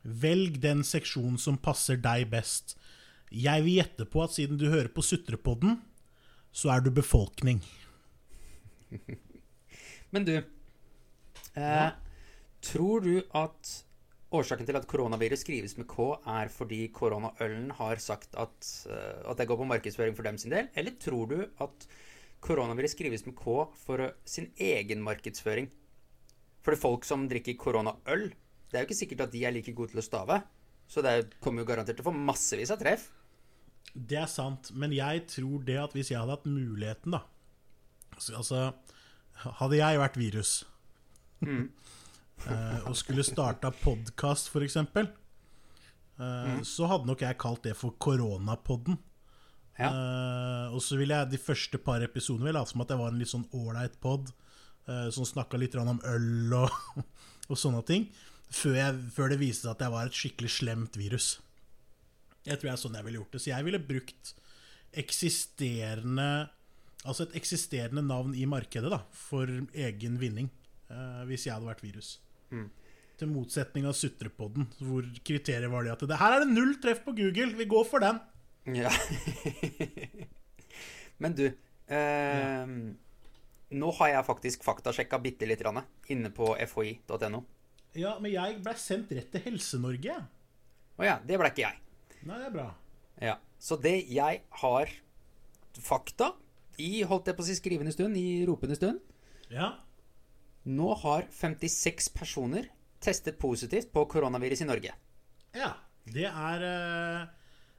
Velg 0.06 0.60
den 0.62 0.84
seksjonen 0.86 1.38
som 1.42 1.58
passer 1.62 2.00
deg 2.02 2.30
best. 2.32 2.76
Jeg 3.30 3.66
vil 3.66 3.80
gjette 3.80 4.08
på 4.10 4.24
at 4.24 4.36
siden 4.36 4.60
du 4.62 4.68
hører 4.70 4.92
på 4.94 5.06
Sutrepodden, 5.06 5.80
så 6.56 6.72
er 6.76 6.86
du 6.86 6.92
befolkning. 6.94 7.62
men 10.14 10.28
du 10.28 10.36
eh, 10.38 11.90
Tror 12.66 13.02
du 13.04 13.18
at 13.38 13.72
årsaken 14.36 14.68
til 14.68 14.78
at 14.78 14.88
koronavirus 14.90 15.44
skrives 15.46 15.76
med 15.78 15.88
K, 15.90 16.16
er 16.26 16.50
fordi 16.54 16.86
koronaølen 16.94 17.70
har 17.78 18.02
sagt 18.02 18.38
at, 18.40 18.70
eh, 18.90 19.22
at 19.30 19.42
det 19.42 19.50
går 19.50 19.60
på 19.62 19.70
markedsføring 19.74 20.18
for 20.18 20.26
dem 20.26 20.40
sin 20.42 20.54
del? 20.54 20.70
Eller 20.78 20.98
tror 21.02 21.30
du 21.34 21.38
at 21.62 21.88
koronavirus 22.46 22.96
skrives 22.96 23.26
med 23.28 23.36
K 23.40 23.66
for 23.82 24.04
eh, 24.04 24.16
sin 24.28 24.52
egen 24.62 25.04
markedsføring? 25.06 25.70
For 26.66 26.74
det 26.74 26.82
folk 26.82 27.06
som 27.06 27.28
drikker 27.30 27.58
koronaøl, 27.62 28.30
det 28.70 28.78
er 28.78 28.84
jo 28.84 28.90
ikke 28.90 29.02
sikkert 29.02 29.28
at 29.28 29.36
de 29.36 29.44
er 29.46 29.54
like 29.54 29.74
gode 29.78 29.94
til 29.94 30.02
å 30.02 30.06
stave. 30.06 30.40
Så 30.90 31.02
det 31.02 31.12
er- 31.12 31.30
kommer 31.42 31.62
jo 31.62 31.70
garantert 31.70 31.98
til 31.98 32.06
å 32.06 32.12
få 32.12 32.18
massevis 32.18 32.72
av 32.74 32.82
treff. 32.82 33.10
Det 33.96 34.18
er 34.18 34.28
sant, 34.28 34.72
men 34.74 34.92
jeg 34.92 35.28
tror 35.28 35.64
det 35.66 35.78
at 35.78 35.94
hvis 35.94 36.12
jeg 36.12 36.20
hadde 36.20 36.36
hatt 36.36 36.50
muligheten, 36.50 37.12
da 37.12 37.24
Altså, 38.16 38.36
altså 38.38 38.74
Hadde 39.60 39.76
jeg 39.76 40.00
vært 40.00 40.18
virus 40.18 40.52
mm. 41.44 41.66
og 42.88 42.96
skulle 42.96 43.24
starta 43.24 43.72
podkast, 43.72 44.48
f.eks., 44.48 44.78
mm. 46.16 46.64
så 46.64 46.88
hadde 46.88 47.10
nok 47.10 47.22
jeg 47.22 47.38
kalt 47.38 47.64
det 47.68 47.76
for 47.76 47.98
Koronapodden. 48.00 48.96
Ja. 49.76 49.90
Uh, 49.92 50.76
og 50.76 50.82
så 50.84 50.96
ville 51.00 51.18
jeg 51.18 51.34
de 51.34 51.42
første 51.42 51.80
par 51.84 52.04
episodene 52.06 52.54
late 52.56 52.72
som 52.72 52.84
at 52.86 52.94
jeg 52.94 53.02
var 53.02 53.12
en 53.12 53.20
litt 53.20 53.32
sånn 53.32 53.48
ålreit 53.56 53.98
pod, 54.04 54.32
uh, 54.88 55.10
som 55.12 55.28
snakka 55.28 55.60
litt 55.60 55.76
om 55.80 56.00
øl 56.08 56.56
og, 56.62 57.04
og 57.52 57.60
sånne 57.60 57.84
ting, 57.88 58.08
før, 58.48 58.78
jeg, 58.80 59.00
før 59.16 59.34
det 59.34 59.42
viste 59.42 59.66
seg 59.66 59.76
at 59.76 59.86
jeg 59.86 59.96
var 59.98 60.08
et 60.08 60.20
skikkelig 60.22 60.54
slemt 60.58 61.00
virus. 61.00 61.30
Jeg 62.46 62.60
tror 62.60 62.70
jeg 62.70 62.78
er 62.78 62.84
sånn 62.84 63.00
jeg 63.00 63.08
ville 63.08 63.20
gjort 63.24 63.36
det. 63.36 63.42
Så 63.42 63.52
jeg 63.52 63.68
ville 63.68 63.88
brukt 63.94 64.36
eksisterende 64.96 66.30
Altså 67.06 67.28
et 67.28 67.36
eksisterende 67.38 68.02
navn 68.02 68.32
i 68.34 68.48
markedet 68.50 68.90
da, 68.90 68.98
for 69.14 69.46
egen 69.46 70.16
vinning, 70.18 70.48
Uh, 70.86 71.24
hvis 71.26 71.48
jeg 71.48 71.56
hadde 71.56 71.66
vært 71.66 71.82
virus. 71.82 72.10
Til 73.18 73.30
motsetning 73.32 73.88
av 73.90 73.96
Sutrepodden, 73.98 74.68
hvor 74.86 75.06
kriteriet 75.26 75.72
var 75.72 75.86
det 75.86 75.94
at 75.96 76.04
det, 76.06 76.18
her 76.20 76.36
er 76.36 76.44
det 76.44 76.52
null 76.52 76.76
treff 76.84 77.00
på 77.06 77.16
Google, 77.18 77.56
vi 77.58 77.66
går 77.72 77.88
for 77.90 78.04
den. 78.04 78.20
Ja. 78.66 78.90
Men 81.22 81.36
du 81.38 81.46
eh, 81.46 82.66
Nå 83.76 83.92
har 84.00 84.10
jeg 84.12 84.28
faktisk 84.28 84.66
faktasjekka 84.66 85.20
bitte 85.22 85.48
litt 85.50 85.62
grann, 85.62 85.84
inne 86.12 86.32
på 86.34 86.54
fhi.no. 86.70 87.44
Ja, 87.96 88.18
men 88.20 88.28
jeg 88.34 88.58
ble 88.64 88.74
sendt 88.76 89.14
rett 89.16 89.30
til 89.32 89.44
Helse-Norge. 89.46 90.16
Å 90.20 91.00
oh 91.00 91.06
ja, 91.08 91.16
det 91.24 91.38
ble 91.40 91.48
ikke 91.50 91.64
jeg. 91.64 91.80
Nei, 92.28 92.40
det 92.42 92.50
er 92.50 92.54
bra. 92.54 92.66
Ja. 93.24 93.36
Så 93.60 93.78
det 93.80 93.96
jeg 94.12 94.42
har 94.62 94.92
fakta 95.80 96.34
i 96.84 97.06
holdt 97.08 97.32
jeg 97.32 97.38
på 97.38 97.46
å 97.46 97.48
si 97.48 97.56
skrivende 97.56 97.94
stund, 97.96 98.20
i 98.20 98.44
ropende 98.48 98.76
stund 98.76 99.00
Ja. 99.54 99.72
Nå 100.68 100.92
har 101.06 101.28
56 101.32 102.12
personer 102.16 102.68
testet 103.04 103.40
positivt 103.40 103.92
på 103.96 104.06
koronavirus 104.12 104.66
i 104.66 104.70
Norge. 104.70 104.96
ja. 105.56 105.74
Det 106.06 106.28
er 106.30 106.62
eh, 106.62 107.22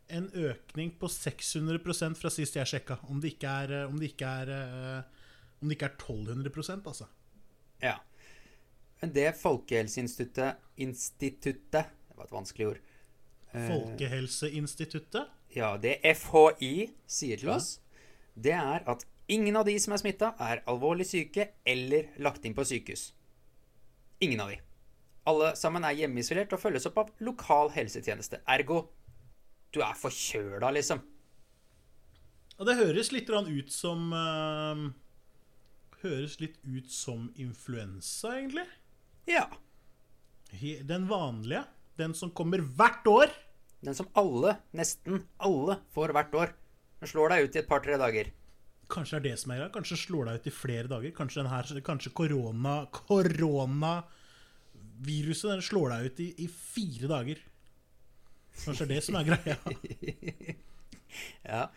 en 0.09 0.27
økning 0.35 0.93
på 1.01 1.09
600% 1.11 2.19
fra 2.19 2.31
sist 2.33 2.57
jeg 2.59 2.71
sjekka. 2.71 2.99
Om 3.11 3.21
det 3.23 3.35
ikke 3.35 3.53
er, 3.65 3.73
eh, 3.81 3.89
om 3.89 3.99
det 3.99 4.13
ikke 4.13 4.33
er, 4.43 4.53
eh, 4.57 5.03
om 5.61 5.69
det 5.69 5.79
ikke 5.79 5.91
er 5.91 5.97
1200% 5.97 6.87
altså. 6.87 7.07
Ja. 7.83 7.97
Men 9.03 9.13
det 9.13 9.35
Folkehelseinstituttet 9.37 10.57
Instituttet 10.79 11.71
Det 11.73 12.17
var 12.17 12.25
et 12.25 12.33
vanskelig 12.33 12.67
ord. 12.67 12.79
Eh, 13.53 13.69
Folkehelseinstituttet. 13.69 15.29
Ja, 15.55 15.77
det 15.77 16.01
FHI 16.17 16.91
sier 17.07 17.37
til 17.37 17.49
oss, 17.49 17.81
det 18.35 18.53
er 18.53 18.83
at 18.89 19.05
ingen 19.29 19.57
av 19.57 19.65
de 19.65 19.79
som 19.79 19.93
er 19.93 20.01
smitta, 20.01 20.35
er 20.41 20.63
alvorlig 20.67 21.07
syke 21.07 21.51
eller 21.65 22.09
lagt 22.19 22.45
inn 22.45 22.55
på 22.55 22.65
sykehus. 22.65 23.13
Ingen 24.21 24.41
av 24.41 24.51
de. 24.51 24.59
Alle 25.27 25.55
sammen 25.57 25.85
er 25.85 25.97
hjemmeisolert 25.97 26.53
og 26.53 26.61
følges 26.61 26.87
opp 26.87 26.99
av 26.99 27.11
lokal 27.21 27.73
helsetjeneste. 27.75 28.41
Ergo 28.47 28.89
du 29.75 29.82
er 29.85 29.99
forkjøla, 29.99 30.70
liksom. 30.76 31.02
Og 32.56 32.68
det 32.68 32.78
høres 32.78 33.11
litt 33.12 33.28
ut 33.28 33.73
som 33.73 34.12
uh, 34.14 34.87
Høres 36.02 36.40
litt 36.40 36.56
ut 36.64 36.90
som 36.92 37.32
influensa, 37.40 38.37
egentlig. 38.37 38.66
Ja. 39.26 39.49
Den 40.87 41.08
vanlige. 41.11 41.64
Den 41.96 42.14
som 42.14 42.30
kommer 42.37 42.61
hvert 42.61 43.06
år. 43.08 43.32
Den 43.85 43.94
som 43.96 44.08
alle, 44.18 44.56
nesten 44.76 45.25
alle, 45.42 45.76
får 45.94 46.12
hvert 46.16 46.35
år. 46.37 46.49
Den 47.00 47.08
slår 47.11 47.28
deg 47.32 47.44
ut 47.46 47.56
i 47.56 47.61
et 47.62 47.70
par-tre 47.70 47.94
dager. 48.00 48.26
Kanskje 48.92 49.18
det 49.18 49.20
er 49.20 49.26
det 49.32 49.38
som 49.40 49.50
er 49.50 49.56
greia. 49.61 49.75
Kanskje 49.75 50.02
slår 50.04 50.25
deg 50.28 50.35
ut 50.38 50.46
i 50.46 50.54
flere 50.54 50.88
dager. 50.90 51.11
Kanskje, 51.16 51.40
den 51.42 51.50
her, 51.50 51.64
kanskje 51.87 52.16
korona 52.16 52.75
Koronaviruset 52.94 55.50
den 55.50 55.62
slår 55.64 55.87
deg 55.94 56.00
ut 56.06 56.16
i, 56.23 56.25
i 56.44 56.46
fire 56.52 57.06
dager. 57.11 57.37
Kanskje 58.65 58.87
det 58.87 58.87
er 58.87 58.95
det 58.95 59.05
som 59.07 59.21
er 59.21 59.29
greia. 59.33 59.59
Ja. 61.47 61.71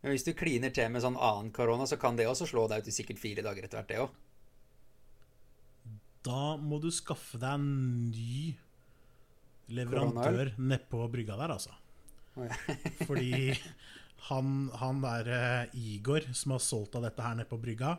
Men 0.00 0.14
hvis 0.14 0.24
du 0.24 0.30
kliner 0.38 0.72
til 0.72 0.88
med 0.92 1.02
sånn 1.04 1.18
annen 1.18 1.50
korona, 1.52 1.84
så 1.84 1.98
kan 2.00 2.16
det 2.16 2.28
også 2.30 2.46
slå 2.48 2.62
deg 2.70 2.80
ut 2.80 2.88
i 2.88 2.94
sikkert 2.94 3.20
fire 3.20 3.42
dager 3.44 3.66
etter 3.66 3.80
hvert, 3.80 3.90
det 3.90 3.98
òg. 4.04 4.14
Da 6.26 6.56
må 6.56 6.78
du 6.80 6.88
skaffe 6.94 7.40
deg 7.42 7.58
en 7.58 7.66
ny 8.14 8.54
leverandør 9.76 10.54
nedpå 10.56 11.02
brygga 11.12 11.36
der, 11.42 11.56
altså. 11.56 11.74
Fordi 13.08 13.52
han, 14.28 14.54
han 14.80 15.02
der 15.04 15.30
uh, 15.32 15.76
Igor 15.76 16.26
som 16.32 16.56
har 16.56 16.62
solgt 16.64 16.96
av 16.98 17.06
dette 17.06 17.24
her 17.24 17.36
nede 17.38 17.50
på 17.50 17.60
brygga, 17.60 17.96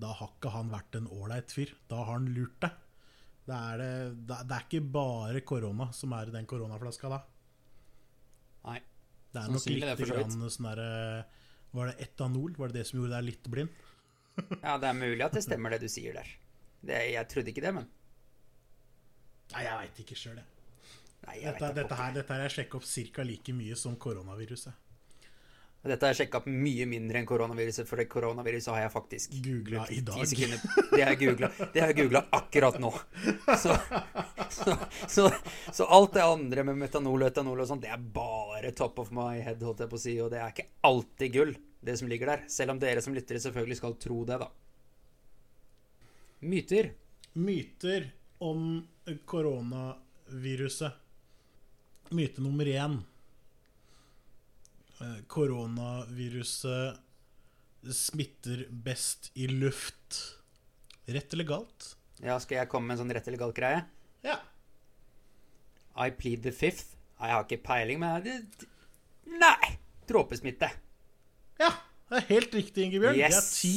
da 0.00 0.14
har 0.16 0.32
ikke 0.32 0.54
han 0.54 0.72
vært 0.72 0.96
en 0.96 1.10
ålreit 1.12 1.52
fyr. 1.52 1.74
Da 1.90 2.04
har 2.04 2.14
han 2.16 2.30
lurt 2.34 2.56
deg. 2.62 2.79
Det 3.50 3.58
er, 3.58 3.80
det, 3.82 4.38
det 4.46 4.54
er- 4.56 4.64
ikke 4.68 4.80
bare 4.94 5.40
korona 5.42 5.88
som 5.96 6.12
er 6.14 6.30
i 6.30 6.34
den 6.38 6.46
koronaflaska 6.46 7.10
da. 7.10 7.20
Nei. 8.68 8.78
Det 9.32 9.40
er 9.42 9.52
nok 9.54 9.66
litt 9.70 10.02
grann 10.10 10.34
sånn 10.50 10.66
derre 10.68 11.24
Var 11.72 11.86
det 11.92 12.06
etanol? 12.08 12.52
Var 12.58 12.70
det 12.72 12.80
det 12.80 12.86
som 12.88 12.98
gjorde 13.00 13.14
deg 13.16 13.26
litt 13.30 13.48
blind? 13.50 13.70
Ja, 14.64 14.76
det 14.80 14.88
er 14.90 14.96
mulig 14.98 15.22
at 15.26 15.34
det 15.36 15.42
stemmer, 15.44 15.70
det 15.74 15.80
du 15.84 15.90
sier 15.92 16.14
der. 16.16 16.28
Det, 16.80 16.96
jeg 17.12 17.28
trodde 17.30 17.52
ikke 17.52 17.62
det, 17.64 17.72
men 17.76 17.88
Nei, 19.50 19.62
jeg 19.66 19.78
veit 19.80 20.00
ikke 20.04 20.16
sjøl, 20.18 20.38
jeg. 20.38 20.46
Nei, 21.26 21.34
jeg 21.42 21.52
Dette, 21.58 21.72
dette, 21.76 21.96
her, 21.98 22.12
dette 22.14 22.36
her 22.36 22.44
er 22.46 22.52
sjekka 22.54 22.78
opp 22.78 22.86
ca. 22.86 23.24
like 23.26 23.52
mye 23.54 23.76
som 23.76 23.96
koronaviruset. 24.00 24.72
Dette 25.80 26.04
har 26.04 26.12
jeg 26.12 26.26
sjekka 26.26 26.42
opp 26.42 26.48
mye 26.52 26.84
mindre 26.84 27.22
enn 27.22 27.26
koronaviruset, 27.28 27.86
for 27.88 27.96
det 27.96 28.04
koronaviruset 28.12 28.68
har 28.74 28.82
jeg 28.82 28.92
faktisk 28.92 29.36
Googla 29.40 29.86
i 29.88 30.02
dag. 30.04 30.18
10 30.20 30.28
sekunder. 30.28 30.60
Det 30.92 31.80
har 31.80 31.88
jeg 31.88 31.96
googla. 32.02 32.20
Akkurat 32.36 32.76
nå. 32.82 32.90
Så, 33.56 33.76
så, 34.52 34.76
så, 35.08 35.24
så 35.72 35.86
alt 35.88 36.12
det 36.18 36.26
andre 36.26 36.66
med 36.68 36.76
metanol 36.82 37.24
og 37.24 37.30
etanol 37.30 37.64
og 37.64 37.70
sånt, 37.70 37.86
det 37.86 37.94
er 37.94 38.02
bare 38.12 38.74
top 38.76 39.00
of 39.00 39.08
my 39.16 39.40
head, 39.40 39.64
holdt 39.64 39.80
jeg 39.86 39.92
på 39.94 39.96
å 39.96 40.02
si. 40.04 40.14
Og 40.20 40.28
det 40.34 40.42
er 40.42 40.52
ikke 40.52 40.68
alltid 40.84 41.32
gull, 41.38 41.54
det 41.80 41.96
som 42.02 42.12
ligger 42.12 42.34
der. 42.34 42.44
Selv 42.52 42.74
om 42.74 42.82
dere 42.82 43.00
som 43.04 43.16
lyttere 43.16 43.40
selvfølgelig 43.40 43.80
skal 43.80 43.96
tro 44.04 44.20
det, 44.28 44.36
da. 44.44 44.50
Myter. 46.44 46.92
Myter 47.40 48.10
om 48.44 48.82
koronaviruset. 49.24 50.92
Myte 52.12 52.44
nummer 52.44 52.68
én. 52.68 53.00
Eh, 55.00 55.22
Koronaviruset 55.26 56.96
smitter 57.92 58.66
best 58.70 59.30
i 59.34 59.46
luft. 59.48 60.36
Rett 61.04 61.32
eller 61.32 61.44
galt? 61.44 61.96
Ja, 62.20 62.36
skal 62.40 62.60
jeg 62.60 62.68
komme 62.68 62.90
med 62.90 62.98
en 62.98 63.04
sånn 63.04 63.14
rett 63.16 63.28
eller 63.28 63.40
galt 63.40 63.56
greie? 63.56 63.84
Ja. 64.26 64.36
I 65.96 66.10
plead 66.12 66.44
the 66.44 66.52
fifth. 66.52 66.98
Jeg 67.20 67.32
har 67.32 67.46
ikke 67.46 67.62
peiling, 67.64 68.00
men 68.00 68.28
Nei! 69.40 69.76
dråpesmitte. 70.08 70.68
Ja, 71.60 71.70
det 72.10 72.20
er 72.20 72.28
helt 72.34 72.54
riktig, 72.56 72.86
Ingebjørn. 72.88 73.16
Det 73.16 73.28
er 73.28 73.48
ti 73.54 73.74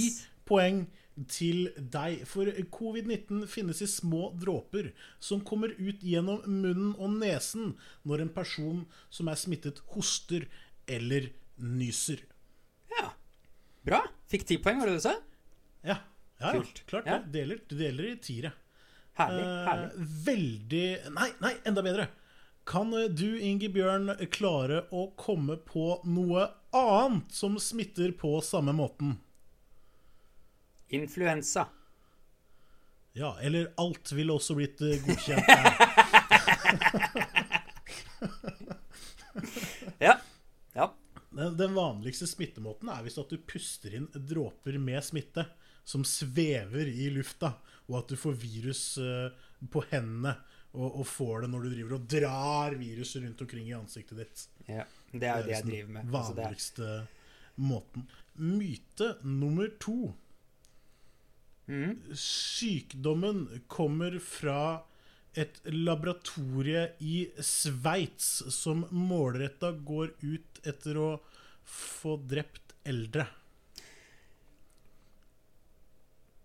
poeng 0.48 0.86
til 1.30 1.68
deg. 1.78 2.24
For 2.30 2.50
covid-19 2.74 3.46
finnes 3.52 3.84
i 3.84 3.90
små 3.90 4.32
dråper 4.40 4.92
som 5.24 5.44
kommer 5.46 5.76
ut 5.78 6.02
gjennom 6.04 6.42
munnen 6.48 6.94
og 6.98 7.20
nesen 7.20 7.76
når 8.08 8.26
en 8.26 8.34
person 8.34 8.84
som 9.14 9.30
er 9.30 9.40
smittet, 9.40 9.84
hoster 9.94 10.48
eller 10.88 11.30
nyser. 11.56 12.18
Ja. 12.98 13.12
Bra. 13.82 14.02
Fikk 14.32 14.48
ti 14.48 14.58
poeng, 14.62 14.80
var 14.82 14.88
det 14.90 14.96
du 15.00 15.04
sa? 15.06 15.14
Ja, 15.84 15.98
ja, 16.40 16.42
ja 16.42 16.52
Kult. 16.58 16.84
klart 16.90 17.06
Ja. 17.08 17.18
det. 17.20 17.32
Deler, 17.38 17.58
deler 17.70 18.04
i 18.12 18.16
tiere. 18.18 18.52
Herlig. 19.14 19.44
Eh, 19.44 19.66
herlig. 19.68 19.90
veldig 20.26 20.86
Nei, 21.14 21.30
nei, 21.44 21.54
enda 21.66 21.84
bedre. 21.86 22.08
Kan 22.66 22.94
eh, 22.98 23.10
du, 23.12 23.40
Inge 23.42 23.70
Bjørn, 23.70 24.16
klare 24.32 24.86
å 24.92 25.08
komme 25.20 25.58
på 25.58 26.00
noe 26.06 26.48
annet 26.74 27.32
som 27.36 27.60
smitter 27.60 28.12
på 28.18 28.42
samme 28.42 28.74
måten? 28.74 29.18
Influensa. 30.94 31.68
Ja, 33.14 33.36
eller 33.42 33.74
alt 33.78 34.12
ville 34.12 34.34
også 34.34 34.56
blitt 34.58 34.82
eh, 34.82 34.98
godkjent 35.06 35.46
der. 35.46 35.78
Ja. 40.74 40.90
Den, 41.34 41.58
den 41.58 41.76
vanligste 41.76 42.28
smittemåten 42.30 42.90
er 42.94 43.04
hvis 43.06 43.18
du 43.18 43.38
puster 43.50 43.96
inn 43.98 44.10
dråper 44.14 44.78
med 44.82 45.02
smitte 45.06 45.48
som 45.84 46.06
svever 46.08 46.88
i 46.88 47.10
lufta, 47.12 47.56
og 47.90 48.00
at 48.00 48.14
du 48.14 48.20
får 48.20 48.38
virus 48.40 48.84
eh, 49.02 49.34
på 49.74 49.84
hendene 49.92 50.38
og, 50.74 51.02
og 51.02 51.08
får 51.08 51.44
det 51.44 51.50
når 51.54 51.66
du 51.66 51.74
driver 51.74 51.98
og 51.98 52.06
drar 52.10 52.78
viruset 52.80 53.26
rundt 53.26 53.44
omkring 53.46 53.68
i 53.70 53.76
ansiktet 53.78 54.24
ditt. 54.24 54.46
ja. 54.70 54.86
Det 55.14 55.28
er 55.30 55.44
jo 55.44 55.46
det 55.46 55.52
jeg 55.54 55.62
liksom 55.62 55.70
driver 55.70 55.92
med. 55.94 56.08
Altså, 56.10 56.34
det 56.34 56.42
er, 56.42 56.48
vanligste 56.48 56.88
måten. 57.56 58.06
Myte 58.34 59.10
nummer 59.22 59.68
to. 59.84 59.98
Mm. 61.70 62.00
Sykdommen 62.18 63.44
kommer 63.72 64.18
fra 64.20 64.64
et 65.40 65.62
laboratorie 65.74 66.90
i 67.02 67.28
Sveits 67.42 68.44
som 68.54 68.86
målretta 68.92 69.72
går 69.74 70.14
ut 70.22 70.66
etter 70.68 71.00
å 71.02 71.10
få 71.64 72.18
drept 72.30 72.76
eldre. 72.86 73.26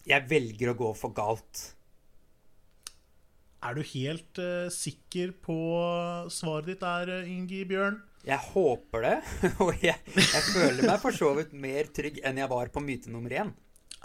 jeg 0.09 0.28
velger 0.30 0.73
å 0.73 0.78
gå 0.78 0.92
for 0.97 1.14
galt. 1.16 1.64
Er 3.59 3.75
du 3.75 3.83
helt 3.90 4.38
uh, 4.40 4.68
sikker 4.73 5.35
på 5.42 5.57
svaret 6.33 6.73
ditt 6.73 6.85
der, 6.85 7.26
Ingi 7.26 7.64
Bjørn? 7.68 7.99
Jeg 8.26 8.38
håper 8.52 9.04
det, 9.04 9.16
og 9.64 9.73
jeg, 9.83 9.97
jeg 10.14 10.45
føler 10.52 10.83
meg 10.85 11.00
for 11.02 11.16
så 11.16 11.33
vidt 11.38 11.54
mer 11.57 11.88
trygg 11.95 12.21
enn 12.26 12.40
jeg 12.40 12.50
var 12.50 12.71
på 12.75 12.83
myte 12.85 13.12
nummer 13.12 13.35
én. 13.35 13.52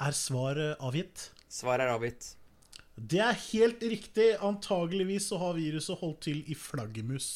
Er 0.02 0.16
svaret 0.18 0.82
avgitt? 0.82 1.30
Svaret 1.52 1.86
er 1.86 1.94
avgitt. 1.94 2.34
Det 2.96 3.22
er 3.24 3.38
helt 3.50 3.84
riktig. 3.84 4.34
Antageligvis 4.44 5.30
så 5.32 5.40
har 5.42 5.58
viruset 5.58 6.00
holdt 6.02 6.26
til 6.28 6.44
i 6.46 6.58
flaggermus. 6.58 7.30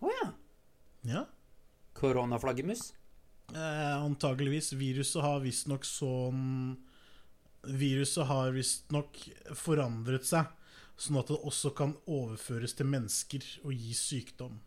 Å 0.00 0.12
ja. 0.12 0.28
Ja. 1.08 1.24
Koronaflaggermus. 1.98 2.92
Eh, 3.54 3.96
antageligvis. 3.96 4.72
Viruset 4.78 5.22
har 5.24 5.42
visstnok 5.44 5.86
sånn 5.88 6.78
Viruset 7.68 8.28
har 8.28 8.52
visstnok 8.54 9.18
forandret 9.58 10.24
seg, 10.28 10.46
sånn 10.96 11.18
at 11.20 11.30
det 11.32 11.40
også 11.50 11.72
kan 11.76 11.96
overføres 12.06 12.76
til 12.78 12.86
mennesker 12.88 13.44
og 13.66 13.74
gi 13.74 13.96
sykdom. 13.98 14.60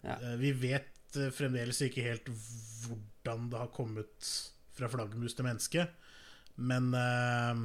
Ja. 0.00 0.16
Eh, 0.16 0.36
vi 0.40 0.52
vet 0.56 1.18
eh, 1.20 1.32
fremdeles 1.34 1.82
ikke 1.84 2.06
helt 2.06 2.30
hvordan 2.32 3.50
det 3.52 3.60
har 3.60 3.72
kommet 3.74 4.30
fra 4.76 4.88
flaggermus 4.90 5.36
til 5.36 5.46
menneske, 5.46 5.86
men 6.56 6.88
eh, 6.96 7.62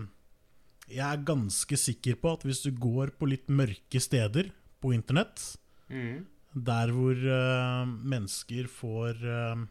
jeg 0.92 1.08
er 1.08 1.26
ganske 1.28 1.78
sikker 1.80 2.18
på 2.22 2.36
at 2.36 2.46
hvis 2.48 2.64
du 2.66 2.72
går 2.76 3.14
på 3.20 3.30
litt 3.32 3.48
mørke 3.52 4.02
steder 4.04 4.52
på 4.82 4.94
internett, 4.96 5.44
mm. 5.92 6.26
der 6.68 6.92
hvor 6.96 7.16
uh, 7.16 7.86
mennesker 7.88 8.70
får 8.72 9.22
uh, 9.24 9.64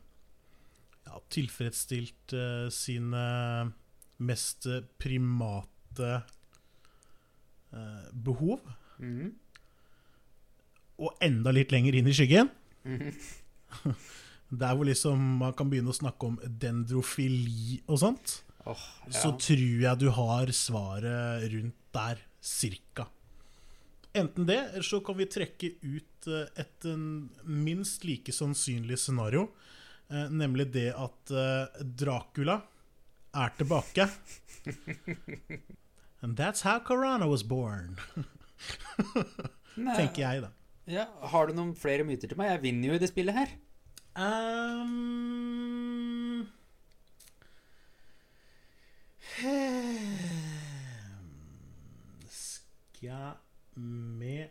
ja, 1.06 1.20
tilfredsstilt 1.34 2.36
uh, 2.36 2.68
sine 2.72 3.24
mest 4.20 4.66
primate 5.00 6.08
eh, 7.72 8.08
behov, 8.12 8.60
mm. 9.00 9.30
og 11.00 11.22
enda 11.24 11.54
litt 11.56 11.72
lenger 11.72 11.96
inn 11.96 12.10
i 12.10 12.16
skyggen. 12.16 12.50
Mm. 12.84 13.14
Der 14.60 14.74
hvor 14.74 14.84
liksom 14.84 15.20
man 15.38 15.54
kan 15.54 15.70
begynne 15.70 15.92
å 15.92 15.96
snakke 15.96 16.26
om 16.26 16.38
dendrofili 16.42 17.78
og 17.86 18.00
sånt, 18.02 18.40
Åh, 18.68 18.82
så 19.08 19.30
tror 19.40 19.80
jeg 19.84 19.98
du 20.02 20.08
har 20.12 20.50
svaret 20.52 21.46
rundt 21.52 21.76
der, 21.96 22.18
cirka. 22.40 23.06
Enten 24.16 24.46
det, 24.48 24.58
eller 24.72 24.82
så 24.86 25.00
kan 25.04 25.16
vi 25.18 25.26
trekke 25.30 25.70
ut 25.82 26.26
eh, 26.28 26.46
et 26.60 26.86
minst 27.46 28.04
like 28.04 28.32
sannsynlig 28.34 28.98
scenario. 28.98 29.46
eh, 30.10 30.26
Nemlig 30.30 30.66
det 30.74 30.88
at 30.92 31.30
eh, 31.30 31.82
Dracula 31.84 32.60
er 33.34 33.52
tilbake. 33.58 34.08
And 36.22 36.36
that's 36.36 36.60
how 36.62 36.78
Corona 36.80 37.26
was 37.26 37.42
born, 37.42 37.96
tenker 39.96 40.20
jeg, 40.20 40.42
da. 40.44 40.50
Ja, 40.90 41.06
har 41.32 41.46
du 41.48 41.54
noen 41.56 41.70
flere 41.78 42.04
myter 42.04 42.28
til 42.28 42.36
meg? 42.36 42.50
Jeg 42.50 42.62
vinner 42.66 42.90
jo 42.90 42.98
i 42.98 43.00
det 43.00 43.08
spillet 43.08 43.36
her. 43.38 43.54
Um, 44.20 45.79
skal 52.40 53.36
vi 53.74 54.48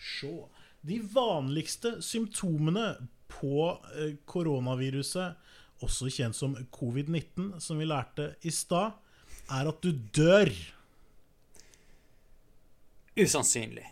se 0.00 0.32
De 0.80 0.98
vanligste 1.12 2.02
symptomene 2.02 2.96
på 3.28 3.68
eh, 3.96 4.14
koronaviruset, 4.28 5.36
også 5.82 6.08
kjent 6.10 6.36
som 6.36 6.56
covid-19, 6.74 7.60
som 7.62 7.78
vi 7.78 7.86
lærte 7.86 8.34
i 8.42 8.50
stad, 8.54 8.96
er 9.52 9.68
at 9.68 9.84
du 9.84 9.92
dør. 10.14 10.50
Usannsynlig. 13.18 13.86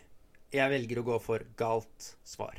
Jeg 0.51 0.73
velger 0.73 0.99
å 0.99 1.07
gå 1.07 1.17
for 1.23 1.45
galt 1.59 2.11
svar. 2.27 2.57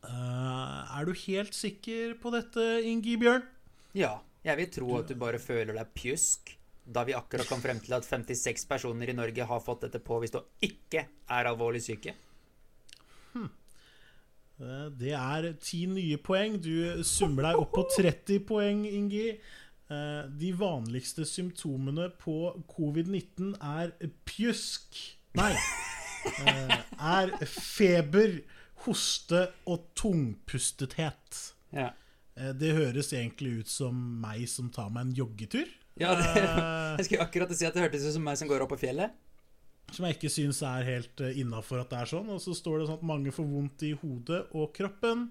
Uh, 0.00 0.80
er 0.96 1.04
du 1.06 1.12
helt 1.26 1.54
sikker 1.54 2.16
på 2.22 2.32
dette, 2.34 2.82
Ingi 2.88 3.18
Bjørn? 3.20 3.44
Ja, 3.94 4.16
jeg 4.44 4.56
vil 4.60 4.70
tro 4.72 4.96
at 4.98 5.08
du 5.10 5.14
bare 5.20 5.38
føler 5.42 5.76
deg 5.76 5.90
pjusk, 5.96 6.54
da 6.90 7.04
vi 7.06 7.12
akkurat 7.14 7.46
kom 7.46 7.60
frem 7.62 7.78
til 7.84 7.92
at 7.94 8.06
56 8.08 8.64
personer 8.66 9.10
i 9.12 9.14
Norge 9.14 9.44
har 9.46 9.60
fått 9.62 9.84
dette 9.86 10.00
påvist 10.02 10.34
og 10.40 10.48
ikke 10.64 11.04
er 11.30 11.48
alvorlig 11.50 11.82
syke. 11.84 12.14
Hmm. 13.34 13.50
Det 14.98 15.12
er 15.16 15.50
ti 15.62 15.84
nye 15.88 16.18
poeng. 16.20 16.58
Du 16.60 17.02
summer 17.06 17.46
deg 17.50 17.60
opp 17.62 17.70
på 17.76 17.84
30 17.96 18.40
poeng, 18.48 18.82
Ingi. 18.88 19.28
Eh, 19.90 20.24
De 20.40 20.50
vanligste 20.58 21.24
symptomene 21.28 22.10
på 22.20 22.34
covid-19 22.74 23.54
er 23.60 23.94
pjusk 24.28 24.98
Nei. 25.38 25.52
eh, 26.46 26.76
Er 26.98 27.32
feber, 27.46 28.40
hoste 28.84 29.46
og 29.70 29.86
tungpustethet. 29.94 31.40
Ja, 31.72 31.92
Det 32.60 32.70
høres 32.76 33.10
egentlig 33.12 33.60
ut 33.62 33.70
som 33.70 33.96
meg 34.22 34.46
som 34.48 34.70
tar 34.72 34.88
meg 34.92 35.08
en 35.08 35.16
joggetur. 35.18 35.68
ja 36.00 36.14
det, 36.16 36.28
Eh, 36.40 36.96
Jeg 36.98 37.06
skulle 37.08 37.26
akkurat 37.26 37.52
si 37.56 37.66
at 37.68 37.76
det 37.76 37.82
hørtes 37.84 38.06
ut 38.06 38.14
som 38.16 38.24
meg 38.24 38.38
som 38.40 38.48
går 38.48 38.64
opp 38.64 38.72
på 38.74 38.80
fjellet. 38.84 39.12
Som 39.90 40.06
jeg 40.06 40.16
ikke 40.16 40.30
syns 40.30 40.60
er 40.62 40.86
helt 40.86 41.20
innafor 41.34 41.82
at 41.82 41.90
det 41.90 41.98
er 41.98 42.10
sånn. 42.12 42.28
Og 42.30 42.38
så 42.42 42.54
står 42.54 42.78
det 42.80 42.86
sånn 42.88 43.00
at 43.00 43.08
mange 43.10 43.32
får 43.34 43.46
vondt 43.50 43.82
i 43.88 43.92
hodet 43.98 44.44
og 44.54 44.70
kroppen. 44.76 45.28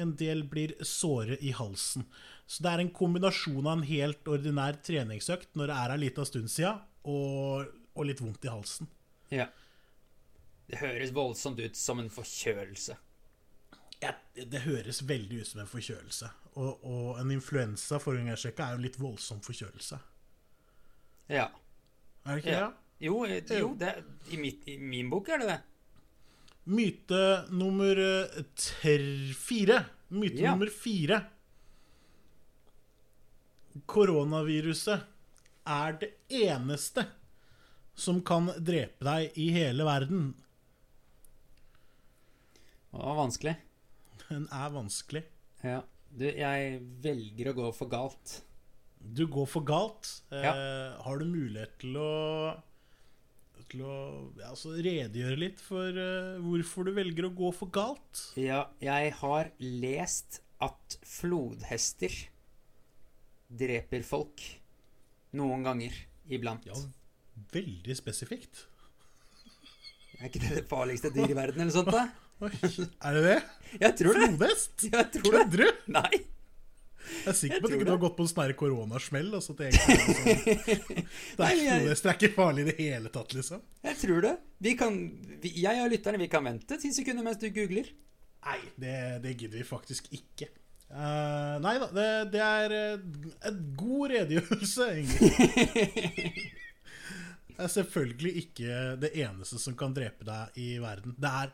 En 0.00 0.14
del 0.18 0.42
blir 0.50 0.74
såre 0.86 1.36
i 1.38 1.52
halsen. 1.54 2.06
Så 2.50 2.64
det 2.64 2.72
er 2.72 2.82
en 2.82 2.90
kombinasjon 2.94 3.62
av 3.66 3.78
en 3.78 3.86
helt 3.86 4.26
ordinær 4.30 4.80
treningsøkt 4.82 5.54
når 5.58 5.70
det 5.70 5.76
er 5.78 5.94
ei 5.94 6.00
lita 6.02 6.24
stund 6.26 6.50
sia, 6.50 6.72
og, 7.06 7.70
og 7.94 8.08
litt 8.08 8.22
vondt 8.22 8.48
i 8.48 8.50
halsen. 8.50 8.90
Ja. 9.30 9.46
Det 10.70 10.78
høres 10.82 11.14
voldsomt 11.14 11.62
ut 11.62 11.78
som 11.78 12.02
en 12.02 12.10
forkjølelse. 12.10 12.96
Ja, 14.02 14.14
det 14.34 14.62
høres 14.64 15.02
veldig 15.04 15.40
ut 15.42 15.46
som 15.50 15.60
en 15.60 15.68
forkjølelse. 15.68 16.30
Og, 16.56 16.84
og 16.88 17.18
en 17.20 17.30
influensa 17.34 17.98
forrige 18.00 18.22
gang 18.24 18.30
jeg 18.32 18.40
sjekka, 18.46 18.64
er 18.66 18.74
jo 18.74 18.80
en 18.80 18.86
litt 18.86 18.96
voldsom 19.00 19.40
forkjølelse. 19.44 19.98
Ja. 21.30 21.48
Er 22.24 22.36
det 22.36 22.44
ikke 22.44 22.54
Ja. 22.56 22.68
det? 22.70 22.76
Jo, 23.00 23.24
eh, 23.24 23.52
jo 23.60 23.74
det, 23.80 23.92
i, 24.32 24.36
mitt, 24.36 24.66
i 24.68 24.78
min 24.78 25.08
bok 25.12 25.28
er 25.32 25.38
det 25.40 25.46
det. 25.48 25.58
Myte 26.70 27.20
nummer 27.50 27.96
eh, 27.96 28.42
ter- 28.60 29.34
fire. 29.36 29.84
Myte 30.10 30.42
Ja. 30.42 30.50
nummer 30.52 30.68
fire. 30.72 31.20
Koronaviruset 33.86 35.00
er 35.70 35.92
det 36.00 36.10
eneste 36.28 37.04
som 37.94 38.20
kan 38.26 38.50
drepe 38.58 39.04
deg 39.06 39.36
i 39.38 39.50
hele 39.54 39.84
verden. 39.86 40.32
Det 42.90 42.98
var 42.98 43.16
vanskelig. 43.20 43.54
Den 44.30 44.46
er 44.54 44.70
vanskelig. 44.74 45.24
Ja. 45.66 45.80
Du, 46.10 46.24
jeg 46.26 46.80
velger 47.04 47.50
å 47.52 47.56
gå 47.58 47.68
for 47.76 47.90
galt. 47.92 48.40
Du 49.00 49.24
går 49.30 49.46
for 49.48 49.64
galt. 49.66 50.08
Eh, 50.32 50.42
Ja. 50.44 50.52
har 51.04 51.18
du 51.20 51.24
mulighet 51.30 51.78
til 51.82 51.96
å 52.00 52.10
til 53.70 53.84
å 53.86 53.96
ja, 54.34 54.48
altså 54.50 54.72
redegjøre 54.82 55.36
litt 55.38 55.60
for 55.62 55.94
eh, 55.94 56.40
hvorfor 56.42 56.88
du 56.88 56.90
velger 56.96 57.28
å 57.28 57.34
gå 57.38 57.52
for 57.54 57.70
galt? 57.70 58.22
Ja, 58.34 58.64
jeg 58.82 59.12
har 59.20 59.52
lest 59.62 60.40
at 60.60 60.96
flodhester 61.06 62.10
dreper 63.50 64.02
folk 64.02 64.42
noen 65.38 65.62
ganger 65.62 65.94
iblant. 66.26 66.66
Ja, 66.66 66.74
veldig 67.54 67.94
spesifikt. 67.98 68.64
Er 70.18 70.26
ikke 70.28 70.42
det 70.42 70.56
det 70.58 70.66
farligste 70.68 71.12
dyret 71.14 71.30
i 71.30 71.38
verden, 71.38 71.62
eller 71.62 71.72
sånt? 71.78 71.94
da? 71.94 72.08
Oi, 72.40 72.50
er 73.06 73.16
det 73.16 73.22
det? 73.24 73.38
Jeg 73.82 73.96
tror 74.00 74.16
det. 74.16 74.28
Flodhest? 74.32 74.84
Jeg 74.94 75.08
tror 75.16 75.24
det. 75.24 75.40
Kødder 75.40 75.62
du? 75.62 75.80
Nei. 75.92 76.20
Jeg 77.10 77.32
er 77.32 77.36
sikker 77.36 77.60
på 77.60 77.66
at 77.66 77.72
du 77.72 77.80
ikke 77.80 77.90
har 77.90 78.00
gått 78.00 78.14
på 78.16 78.24
en 78.24 78.30
sånn 78.30 78.52
koronasmell. 78.56 79.32
Altså, 79.36 79.56
det 79.58 79.70
egentlig 79.70 79.96
sånn. 79.98 81.08
Det 81.40 81.48
er, 81.48 82.14
ikke 82.14 82.30
farlig 82.36 82.64
i 82.64 82.68
det 82.70 82.76
hele 82.78 83.12
tatt, 83.12 83.34
liksom. 83.36 83.64
Jeg 83.84 83.98
tror 84.00 84.24
det. 84.24 84.32
Vi 84.62 84.76
kan, 84.78 84.96
vi, 85.42 85.52
jeg 85.64 85.82
og 85.82 85.90
lytterne 85.92 86.20
vi 86.22 86.30
kan 86.32 86.46
vente 86.46 86.78
ti 86.80 86.92
sekunder 86.94 87.26
mens 87.26 87.40
du 87.42 87.48
googler. 87.52 87.90
Nei, 88.46 88.58
det, 88.80 88.96
det 89.24 89.34
gidder 89.34 89.60
vi 89.60 89.66
faktisk 89.68 90.08
ikke. 90.16 90.48
Uh, 90.90 91.60
nei 91.62 91.76
da, 91.78 91.88
det, 91.94 92.06
det 92.32 92.40
er 92.42 92.72
uh, 92.74 93.26
en 93.50 93.58
god 93.78 94.14
redegjørelse, 94.14 94.88
Ingrid. 95.02 96.40
Det 97.50 97.66
er 97.66 97.74
selvfølgelig 97.74 98.32
ikke 98.40 98.78
det 99.02 99.12
eneste 99.20 99.60
som 99.60 99.76
kan 99.76 99.92
drepe 99.94 100.24
deg 100.24 100.56
i 100.62 100.70
verden. 100.80 101.12
Det 101.20 101.34
er 101.42 101.52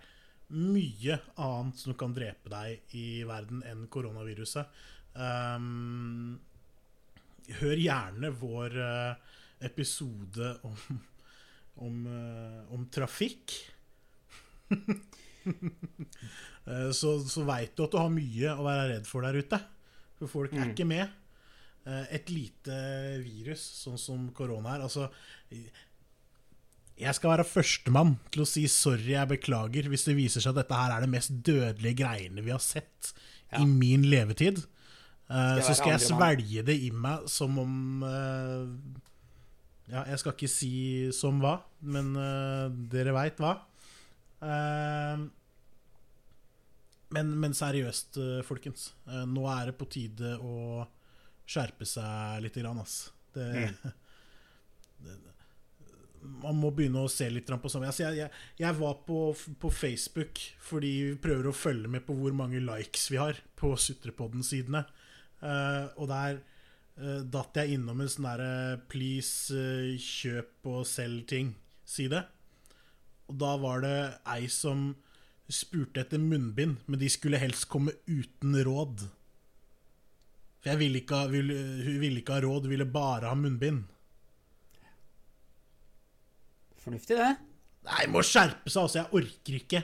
mye 0.54 1.16
annet 1.42 1.80
som 1.80 1.94
kan 1.98 2.12
drepe 2.14 2.50
deg 2.52 2.94
i 2.94 3.22
verden 3.26 3.62
enn 3.66 3.86
koronaviruset. 3.90 4.68
Um, 5.16 6.36
hør 7.60 7.76
gjerne 7.78 8.30
vår 8.36 8.76
eh, 8.82 9.34
episode 9.66 10.52
om, 10.66 10.76
om, 11.86 12.00
eh, 12.10 12.60
om 12.74 12.86
trafikk. 12.92 13.56
Eh, 16.66 16.88
så 16.90 17.12
så 17.30 17.44
veit 17.46 17.76
du 17.78 17.84
at 17.84 17.92
du 17.92 18.00
har 18.00 18.08
mye 18.10 18.50
å 18.58 18.64
være 18.66 18.86
redd 18.90 19.04
for 19.06 19.22
der 19.22 19.36
ute. 19.38 19.60
For 20.18 20.26
folk 20.26 20.50
er 20.56 20.64
Mm. 20.64 20.72
ikke 20.72 20.86
med. 20.90 21.12
Et 22.10 22.26
lite 22.34 22.78
virus, 23.22 23.62
sånn 23.84 23.94
som 24.02 24.24
korona 24.34 24.72
er 24.74 24.82
Altså 24.82 25.04
Jeg 26.96 27.12
skal 27.18 27.30
være 27.34 27.44
førstemann 27.44 28.14
til 28.32 28.42
å 28.44 28.48
si 28.48 28.62
sorry, 28.72 29.10
jeg 29.12 29.28
beklager, 29.34 29.88
hvis 29.92 30.06
det 30.08 30.14
viser 30.16 30.40
seg 30.40 30.54
at 30.54 30.62
dette 30.62 30.78
her 30.80 30.94
er 30.96 31.04
det 31.04 31.10
mest 31.12 31.34
dødelige 31.44 31.98
greiene 32.02 32.44
vi 32.46 32.54
har 32.54 32.62
sett 32.64 33.12
Ja. 33.52 33.60
i 33.60 33.66
min 33.68 34.02
levetid. 34.08 34.62
Uh, 35.28 35.56
jeg 35.58 35.64
så 35.66 35.74
skal 35.76 35.92
jeg 35.96 36.04
svelge 36.06 36.62
det 36.66 36.76
i 36.86 36.90
meg 36.94 37.26
som 37.28 37.58
om 37.58 38.02
uh, 38.06 38.66
Ja, 39.90 40.04
jeg 40.08 40.18
skal 40.22 40.32
ikke 40.36 40.48
si 40.50 40.72
som 41.14 41.38
hva, 41.42 41.56
men 41.82 42.12
uh, 42.16 42.68
dere 42.90 43.12
veit 43.14 43.38
hva. 43.42 43.52
Eh, 44.42 45.20
men, 47.16 47.30
men 47.40 47.54
seriøst, 47.56 48.18
eh, 48.20 48.40
folkens. 48.46 48.88
eh, 49.08 49.22
nå 49.30 49.44
er 49.48 49.70
det 49.70 49.76
på 49.78 49.86
tide 49.88 50.34
å 50.42 50.84
skjerpe 51.46 51.86
seg 51.86 52.42
litt, 52.44 52.58
grann, 52.60 52.80
ass. 52.82 53.10
Det, 53.34 53.46
Mm. 53.46 53.92
det, 55.06 55.16
man 56.42 56.58
må 56.60 56.72
begynne 56.74 57.04
å 57.04 57.10
se 57.12 57.28
litt 57.32 57.48
på 57.48 57.70
sånn. 57.72 57.86
Altså, 57.88 58.06
jeg, 58.06 58.24
jeg, 58.24 58.42
jeg 58.60 58.78
var 58.78 58.98
på, 59.06 59.20
på 59.62 59.70
Facebook 59.72 60.42
fordi 60.66 60.92
vi 61.10 61.16
prøver 61.22 61.50
å 61.50 61.56
følge 61.56 61.90
med 61.92 62.06
på 62.06 62.16
hvor 62.18 62.36
mange 62.36 62.62
likes 62.62 63.08
vi 63.12 63.20
har 63.20 63.40
på 63.58 63.72
Sutrepodden-sidene. 63.80 64.84
Uh, 65.40 65.92
og 66.00 66.08
der 66.10 66.38
uh, 67.00 67.20
datt 67.28 67.58
jeg 67.60 67.76
innom 67.76 68.00
en 68.00 68.10
sånn 68.10 68.28
derre 68.30 68.78
Please 68.90 69.52
uh, 69.52 69.92
kjøp 70.00 70.70
og 70.72 70.86
selg 70.88 71.26
ting-side. 71.32 72.22
Og 73.26 73.40
da 73.42 73.56
var 73.60 73.82
det 73.84 73.98
ei 74.36 74.46
som 74.52 74.92
spurte 75.46 76.02
etter 76.02 76.18
munnbind, 76.18 76.80
men 76.86 76.98
de 76.98 77.08
skulle 77.10 77.38
helst 77.38 77.68
komme 77.70 77.94
uten 78.08 78.56
råd. 78.66 79.06
For 80.62 80.80
ville 80.80 81.02
ha, 81.12 81.26
ville, 81.30 81.58
hun 81.86 82.00
ville 82.02 82.22
ikke 82.22 82.38
ha 82.38 82.42
råd, 82.42 82.66
ville 82.70 82.88
bare 82.90 83.30
ha 83.30 83.38
munnbind. 83.38 83.84
Fornuftig, 86.86 87.16
det. 87.18 87.32
Nei, 87.86 88.04
må 88.14 88.22
skjerpe 88.22 88.70
seg, 88.70 88.84
altså. 88.84 89.00
Jeg 89.00 89.18
orker 89.18 89.54
ikke. 89.58 89.80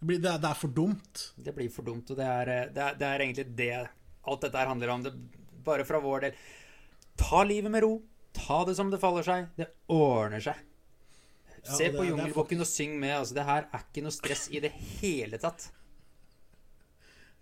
Det, 0.00 0.06
blir, 0.08 0.18
det, 0.18 0.32
er, 0.32 0.40
det 0.42 0.48
er 0.50 0.58
for 0.58 0.74
dumt. 0.74 1.22
Det 1.38 1.54
blir 1.54 1.70
for 1.70 1.86
dumt, 1.86 2.10
og 2.10 2.18
det 2.18 2.26
er, 2.26 2.50
eh, 2.50 2.70
det 2.74 2.82
er, 2.82 2.96
det 2.98 3.06
er 3.06 3.22
egentlig 3.22 3.44
det 3.58 3.74
alt 3.78 4.42
dette 4.42 4.58
her 4.58 4.70
handler 4.70 4.90
om. 4.96 5.04
Det, 5.06 5.12
bare 5.62 5.86
fra 5.86 6.00
vår 6.02 6.26
del. 6.26 6.40
Ta 7.20 7.44
livet 7.46 7.70
med 7.70 7.84
ro. 7.86 7.92
Ta 8.34 8.64
det 8.66 8.74
som 8.78 8.90
det 8.90 8.98
faller 9.02 9.26
seg. 9.26 9.46
Det 9.58 9.68
ordner 9.94 10.42
seg. 10.42 10.58
Se 11.66 11.90
på 11.94 12.06
Jungelbukken 12.08 12.64
og 12.64 12.66
syng 12.66 12.96
med. 12.98 13.14
Altså, 13.20 13.36
det 13.38 13.46
her 13.46 13.68
er 13.68 13.84
ikke 13.84 14.02
noe 14.06 14.16
stress 14.16 14.48
i 14.50 14.62
det 14.64 14.72
hele 14.98 15.38
tatt. 15.38 15.68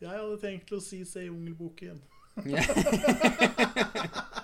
Jeg 0.03 0.12
hadde 0.12 0.37
tenkt 0.43 0.77
å 0.77 0.83
si 0.85 1.01
se 1.09 1.25
Jungelboken. 1.25 2.03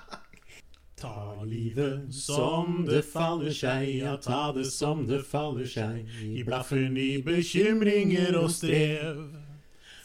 Ta 1.05 1.43
livet 1.45 2.15
som 2.15 2.87
det 2.89 3.03
faller 3.05 3.53
seg, 3.53 3.91
ja, 3.99 4.15
ta 4.17 4.55
det 4.57 4.65
som 4.73 5.03
det 5.05 5.19
faller 5.29 5.67
seg. 5.69 6.07
I 6.25 6.41
blaffen 6.47 6.97
i 6.97 7.19
bekymringer 7.21 8.33
og 8.39 8.49
strev. 8.55 9.19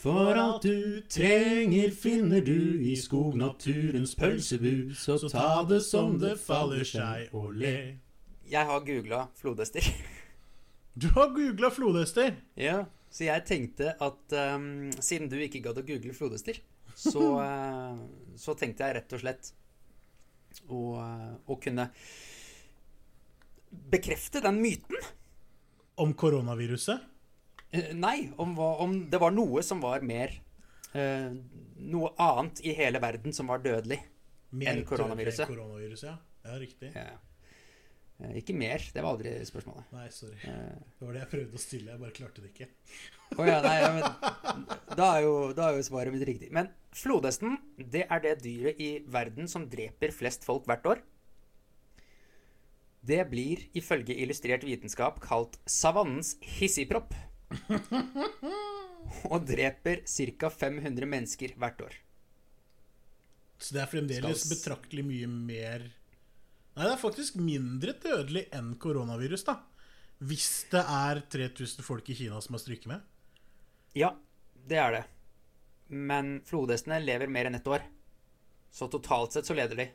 For 0.01 0.35
alt 0.35 0.65
du 0.67 0.99
trenger 1.07 1.93
finner 1.95 2.43
du 2.43 2.83
i 2.83 2.97
skognaturens 2.99 4.11
pølsebu. 4.19 4.91
Så 4.95 5.15
ta 5.31 5.61
det 5.69 5.79
som 5.87 6.17
det 6.19 6.33
faller 6.43 6.83
seg, 6.83 7.31
og 7.31 7.55
le. 7.55 7.77
Jeg 8.51 8.67
har 8.67 8.83
googla 8.83 9.21
flodhester. 9.39 9.87
Du 10.99 11.07
har 11.15 11.31
googla 11.31 11.71
flodhester. 11.71 12.35
Ja, 12.59 12.81
så 13.07 13.29
jeg 13.29 13.47
tenkte 13.47 13.93
at 14.03 14.35
um, 14.35 14.89
siden 14.99 15.31
du 15.31 15.39
ikke 15.39 15.63
gadd 15.63 15.79
å 15.79 15.87
google 15.87 16.11
flodhester, 16.17 16.59
så, 16.91 17.23
uh, 17.39 18.03
så 18.43 18.59
tenkte 18.59 18.83
jeg 18.83 18.99
rett 18.99 19.15
og 19.15 19.23
slett 19.23 19.53
å, 20.69 20.81
eh, 21.03 21.33
kunne 21.61 21.89
bekrefte 23.69 24.41
den 24.41 24.61
myten. 24.61 24.97
Om 25.99 26.13
koronaviruset. 26.13 26.99
Eh, 27.71 27.93
Nei, 27.93 28.31
om, 28.37 28.55
hva, 28.57 28.75
om 28.81 28.95
det 29.11 29.19
var 29.21 29.33
noe 29.35 29.61
som 29.65 29.81
var 29.83 30.01
mer 30.01 30.31
eh, 30.97 31.29
Noe 31.79 32.09
annet 32.19 32.59
i 32.65 32.73
hele 32.75 32.99
verden 32.99 33.31
som 33.35 33.47
var 33.47 33.61
dødelig. 33.63 33.99
Mer 34.51 34.73
Enn 34.73 34.85
koronaviruset. 34.87 35.47
koronaviruset, 35.47 36.09
ja. 36.09 36.17
ja, 36.49 36.57
riktig. 36.59 36.89
Ja. 36.95 37.13
Ikke 38.19 38.51
mer, 38.57 38.83
det 38.93 38.99
var 39.03 39.13
aldri 39.15 39.31
spørsmålet. 39.47 39.91
Nei, 39.95 40.07
sorry. 40.11 40.35
Eh, 40.43 40.73
Det 40.99 41.05
var 41.07 41.13
det 41.15 41.21
jeg 41.21 41.31
prøvde 41.31 41.55
å 41.55 41.61
stille, 41.63 41.91
jeg 41.93 42.01
bare 42.01 42.15
klarte 42.17 42.43
det 42.43 42.49
ikke. 42.51 42.67
oh, 43.37 43.45
ja, 43.47 43.59
nei, 43.63 43.75
ja, 43.79 43.91
men 43.95 44.97
da 44.99 45.05
er, 45.15 45.21
jo, 45.23 45.35
da 45.55 45.69
er 45.69 45.77
jo 45.79 45.85
svaret 45.87 46.11
mitt 46.15 46.25
riktig. 46.27 46.49
Men 46.55 46.67
flodhesten, 46.99 47.55
det 47.79 48.03
er 48.11 48.25
det 48.25 48.33
dyret 48.43 48.81
i 48.83 48.89
verden 49.07 49.47
som 49.47 49.69
dreper 49.71 50.11
flest 50.11 50.43
folk 50.47 50.67
hvert 50.67 50.89
år. 50.91 51.01
Det 53.09 53.21
blir 53.31 53.61
ifølge 53.79 54.17
illustrert 54.19 54.65
vitenskap 54.67 55.21
kalt 55.23 55.55
savannens 55.69 56.33
hissigpropp. 56.59 57.15
Og 59.31 59.47
dreper 59.47 60.03
ca. 60.05 60.49
500 60.51 61.07
mennesker 61.09 61.55
hvert 61.57 61.79
år. 61.87 61.95
Så 63.59 63.75
det 63.75 63.81
er 63.83 63.89
fremdeles 63.91 64.43
betraktelig 64.51 65.03
mye 65.07 65.27
mer 65.31 65.87
Nei, 66.79 66.85
det 66.87 66.93
er 66.95 67.01
faktisk 67.01 67.35
mindre 67.43 67.91
dødelig 67.99 68.45
enn 68.55 68.69
koronavirus, 68.79 69.41
da. 69.49 69.57
Hvis 70.23 70.45
det 70.71 70.79
er 70.79 71.19
3000 71.27 71.83
folk 71.83 72.07
i 72.07 72.15
Kina 72.15 72.37
som 72.39 72.55
har 72.55 72.61
stryket 72.63 72.87
med. 72.87 73.03
Ja, 73.99 74.13
det 74.71 74.79
er 74.79 74.95
det. 74.95 75.01
Men 75.91 76.37
flodhestene 76.47 77.01
lever 77.03 77.27
mer 77.27 77.49
enn 77.49 77.59
ett 77.59 77.67
år. 77.67 77.83
Så 78.71 78.87
totalt 78.87 79.35
sett 79.35 79.49
så 79.49 79.59
leder 79.59 79.75
de. 79.75 79.89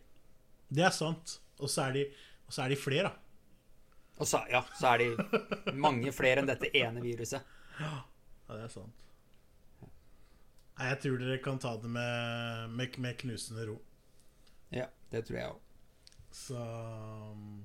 Det 0.68 0.84
er 0.84 0.92
sant. 0.92 1.38
Og 1.56 1.72
så 1.72 1.86
er 1.86 1.96
de, 1.96 2.04
og 2.44 2.52
så 2.52 2.66
er 2.66 2.74
de 2.74 2.80
flere, 2.82 3.08
da. 3.08 3.16
Og 4.20 4.28
så, 4.28 4.44
ja, 4.52 4.60
så 4.76 4.92
er 4.92 5.06
de 5.06 5.72
mange 5.86 6.12
flere 6.12 6.44
enn 6.44 6.52
dette 6.52 6.68
ene 6.76 7.00
viruset. 7.00 7.48
Ja, 7.80 7.96
det 8.52 8.60
er 8.68 8.76
sant. 8.76 9.04
Nei, 9.80 10.92
jeg 10.92 11.00
tror 11.00 11.20
dere 11.22 11.40
kan 11.40 11.64
ta 11.64 11.78
det 11.80 11.96
med, 11.96 12.72
med, 12.76 13.00
med 13.00 13.22
knusende 13.24 13.70
ro. 13.72 13.80
Ja, 14.74 14.90
det 15.08 15.24
tror 15.24 15.40
jeg 15.40 15.54
òg. 15.54 15.63
Så 16.34 16.58
um, 16.58 17.64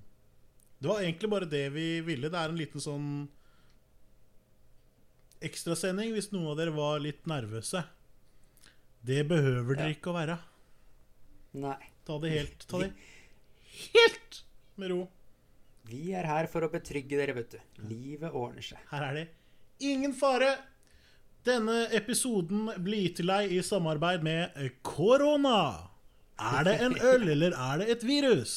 Det 0.80 0.88
var 0.92 1.02
egentlig 1.02 1.30
bare 1.32 1.48
det 1.50 1.66
vi 1.74 1.88
ville. 2.06 2.30
Det 2.30 2.38
er 2.40 2.52
en 2.54 2.60
liten 2.60 2.84
sånn 2.84 3.08
ekstrasending 5.44 6.12
hvis 6.14 6.32
noen 6.34 6.52
av 6.52 6.58
dere 6.60 6.74
var 6.76 7.00
litt 7.04 7.26
nervøse. 7.30 7.82
Det 9.02 9.24
behøver 9.30 9.76
dere 9.80 9.90
Ja. 9.90 9.96
ikke 9.96 10.12
å 10.12 10.18
være. 10.18 10.38
Nei. 11.60 11.78
Ta 12.06 12.18
det 12.20 12.32
helt 12.34 12.66
Ta 12.68 12.80
det 12.84 12.92
helt 13.94 14.42
med 14.78 14.92
ro. 14.92 15.02
Vi 15.90 16.12
er 16.14 16.28
her 16.30 16.46
for 16.52 16.62
å 16.62 16.70
betrygge 16.72 17.18
dere, 17.18 17.34
vet 17.34 17.56
du. 17.56 17.60
Livet 17.90 18.34
ordner 18.36 18.62
seg. 18.62 18.78
Her 18.92 19.08
er 19.10 19.14
det 19.14 19.28
ingen 19.80 20.14
fare. 20.14 20.52
Denne 21.48 21.88
episoden 21.96 22.68
blir 22.84 23.08
gitt 23.08 23.16
til 23.22 23.32
deg 23.32 23.52
i 23.56 23.62
samarbeid 23.66 24.22
med 24.24 24.52
korona. 24.84 25.89
Er 26.40 26.64
det 26.68 26.76
en 26.86 26.96
øl, 27.04 27.28
eller 27.36 27.56
er 27.56 27.82
det 27.82 27.90
et 27.96 28.04
virus? 28.08 28.54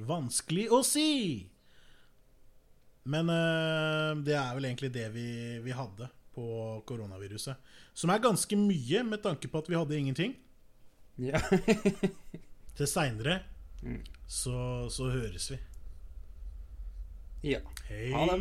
Vanskelig 0.00 0.68
å 0.72 0.80
si. 0.86 1.46
Men 3.04 3.28
eh, 3.28 4.12
det 4.24 4.36
er 4.40 4.54
vel 4.56 4.68
egentlig 4.70 4.90
det 4.94 5.10
vi, 5.12 5.26
vi 5.64 5.74
hadde 5.76 6.08
på 6.34 6.46
koronaviruset. 6.88 7.60
Som 7.94 8.10
er 8.10 8.22
ganske 8.24 8.56
mye, 8.58 9.04
med 9.06 9.22
tanke 9.22 9.50
på 9.50 9.60
at 9.60 9.68
vi 9.70 9.76
hadde 9.78 9.98
ingenting. 9.98 10.32
Ja. 11.20 11.38
Til 12.78 12.88
seinere 12.90 13.42
så, 14.26 14.88
så 14.90 15.10
høres 15.12 15.50
vi. 15.52 15.60
ja. 17.52 17.60
Hei. 17.90 18.08
Ha 18.16 18.24
det. 18.32 18.38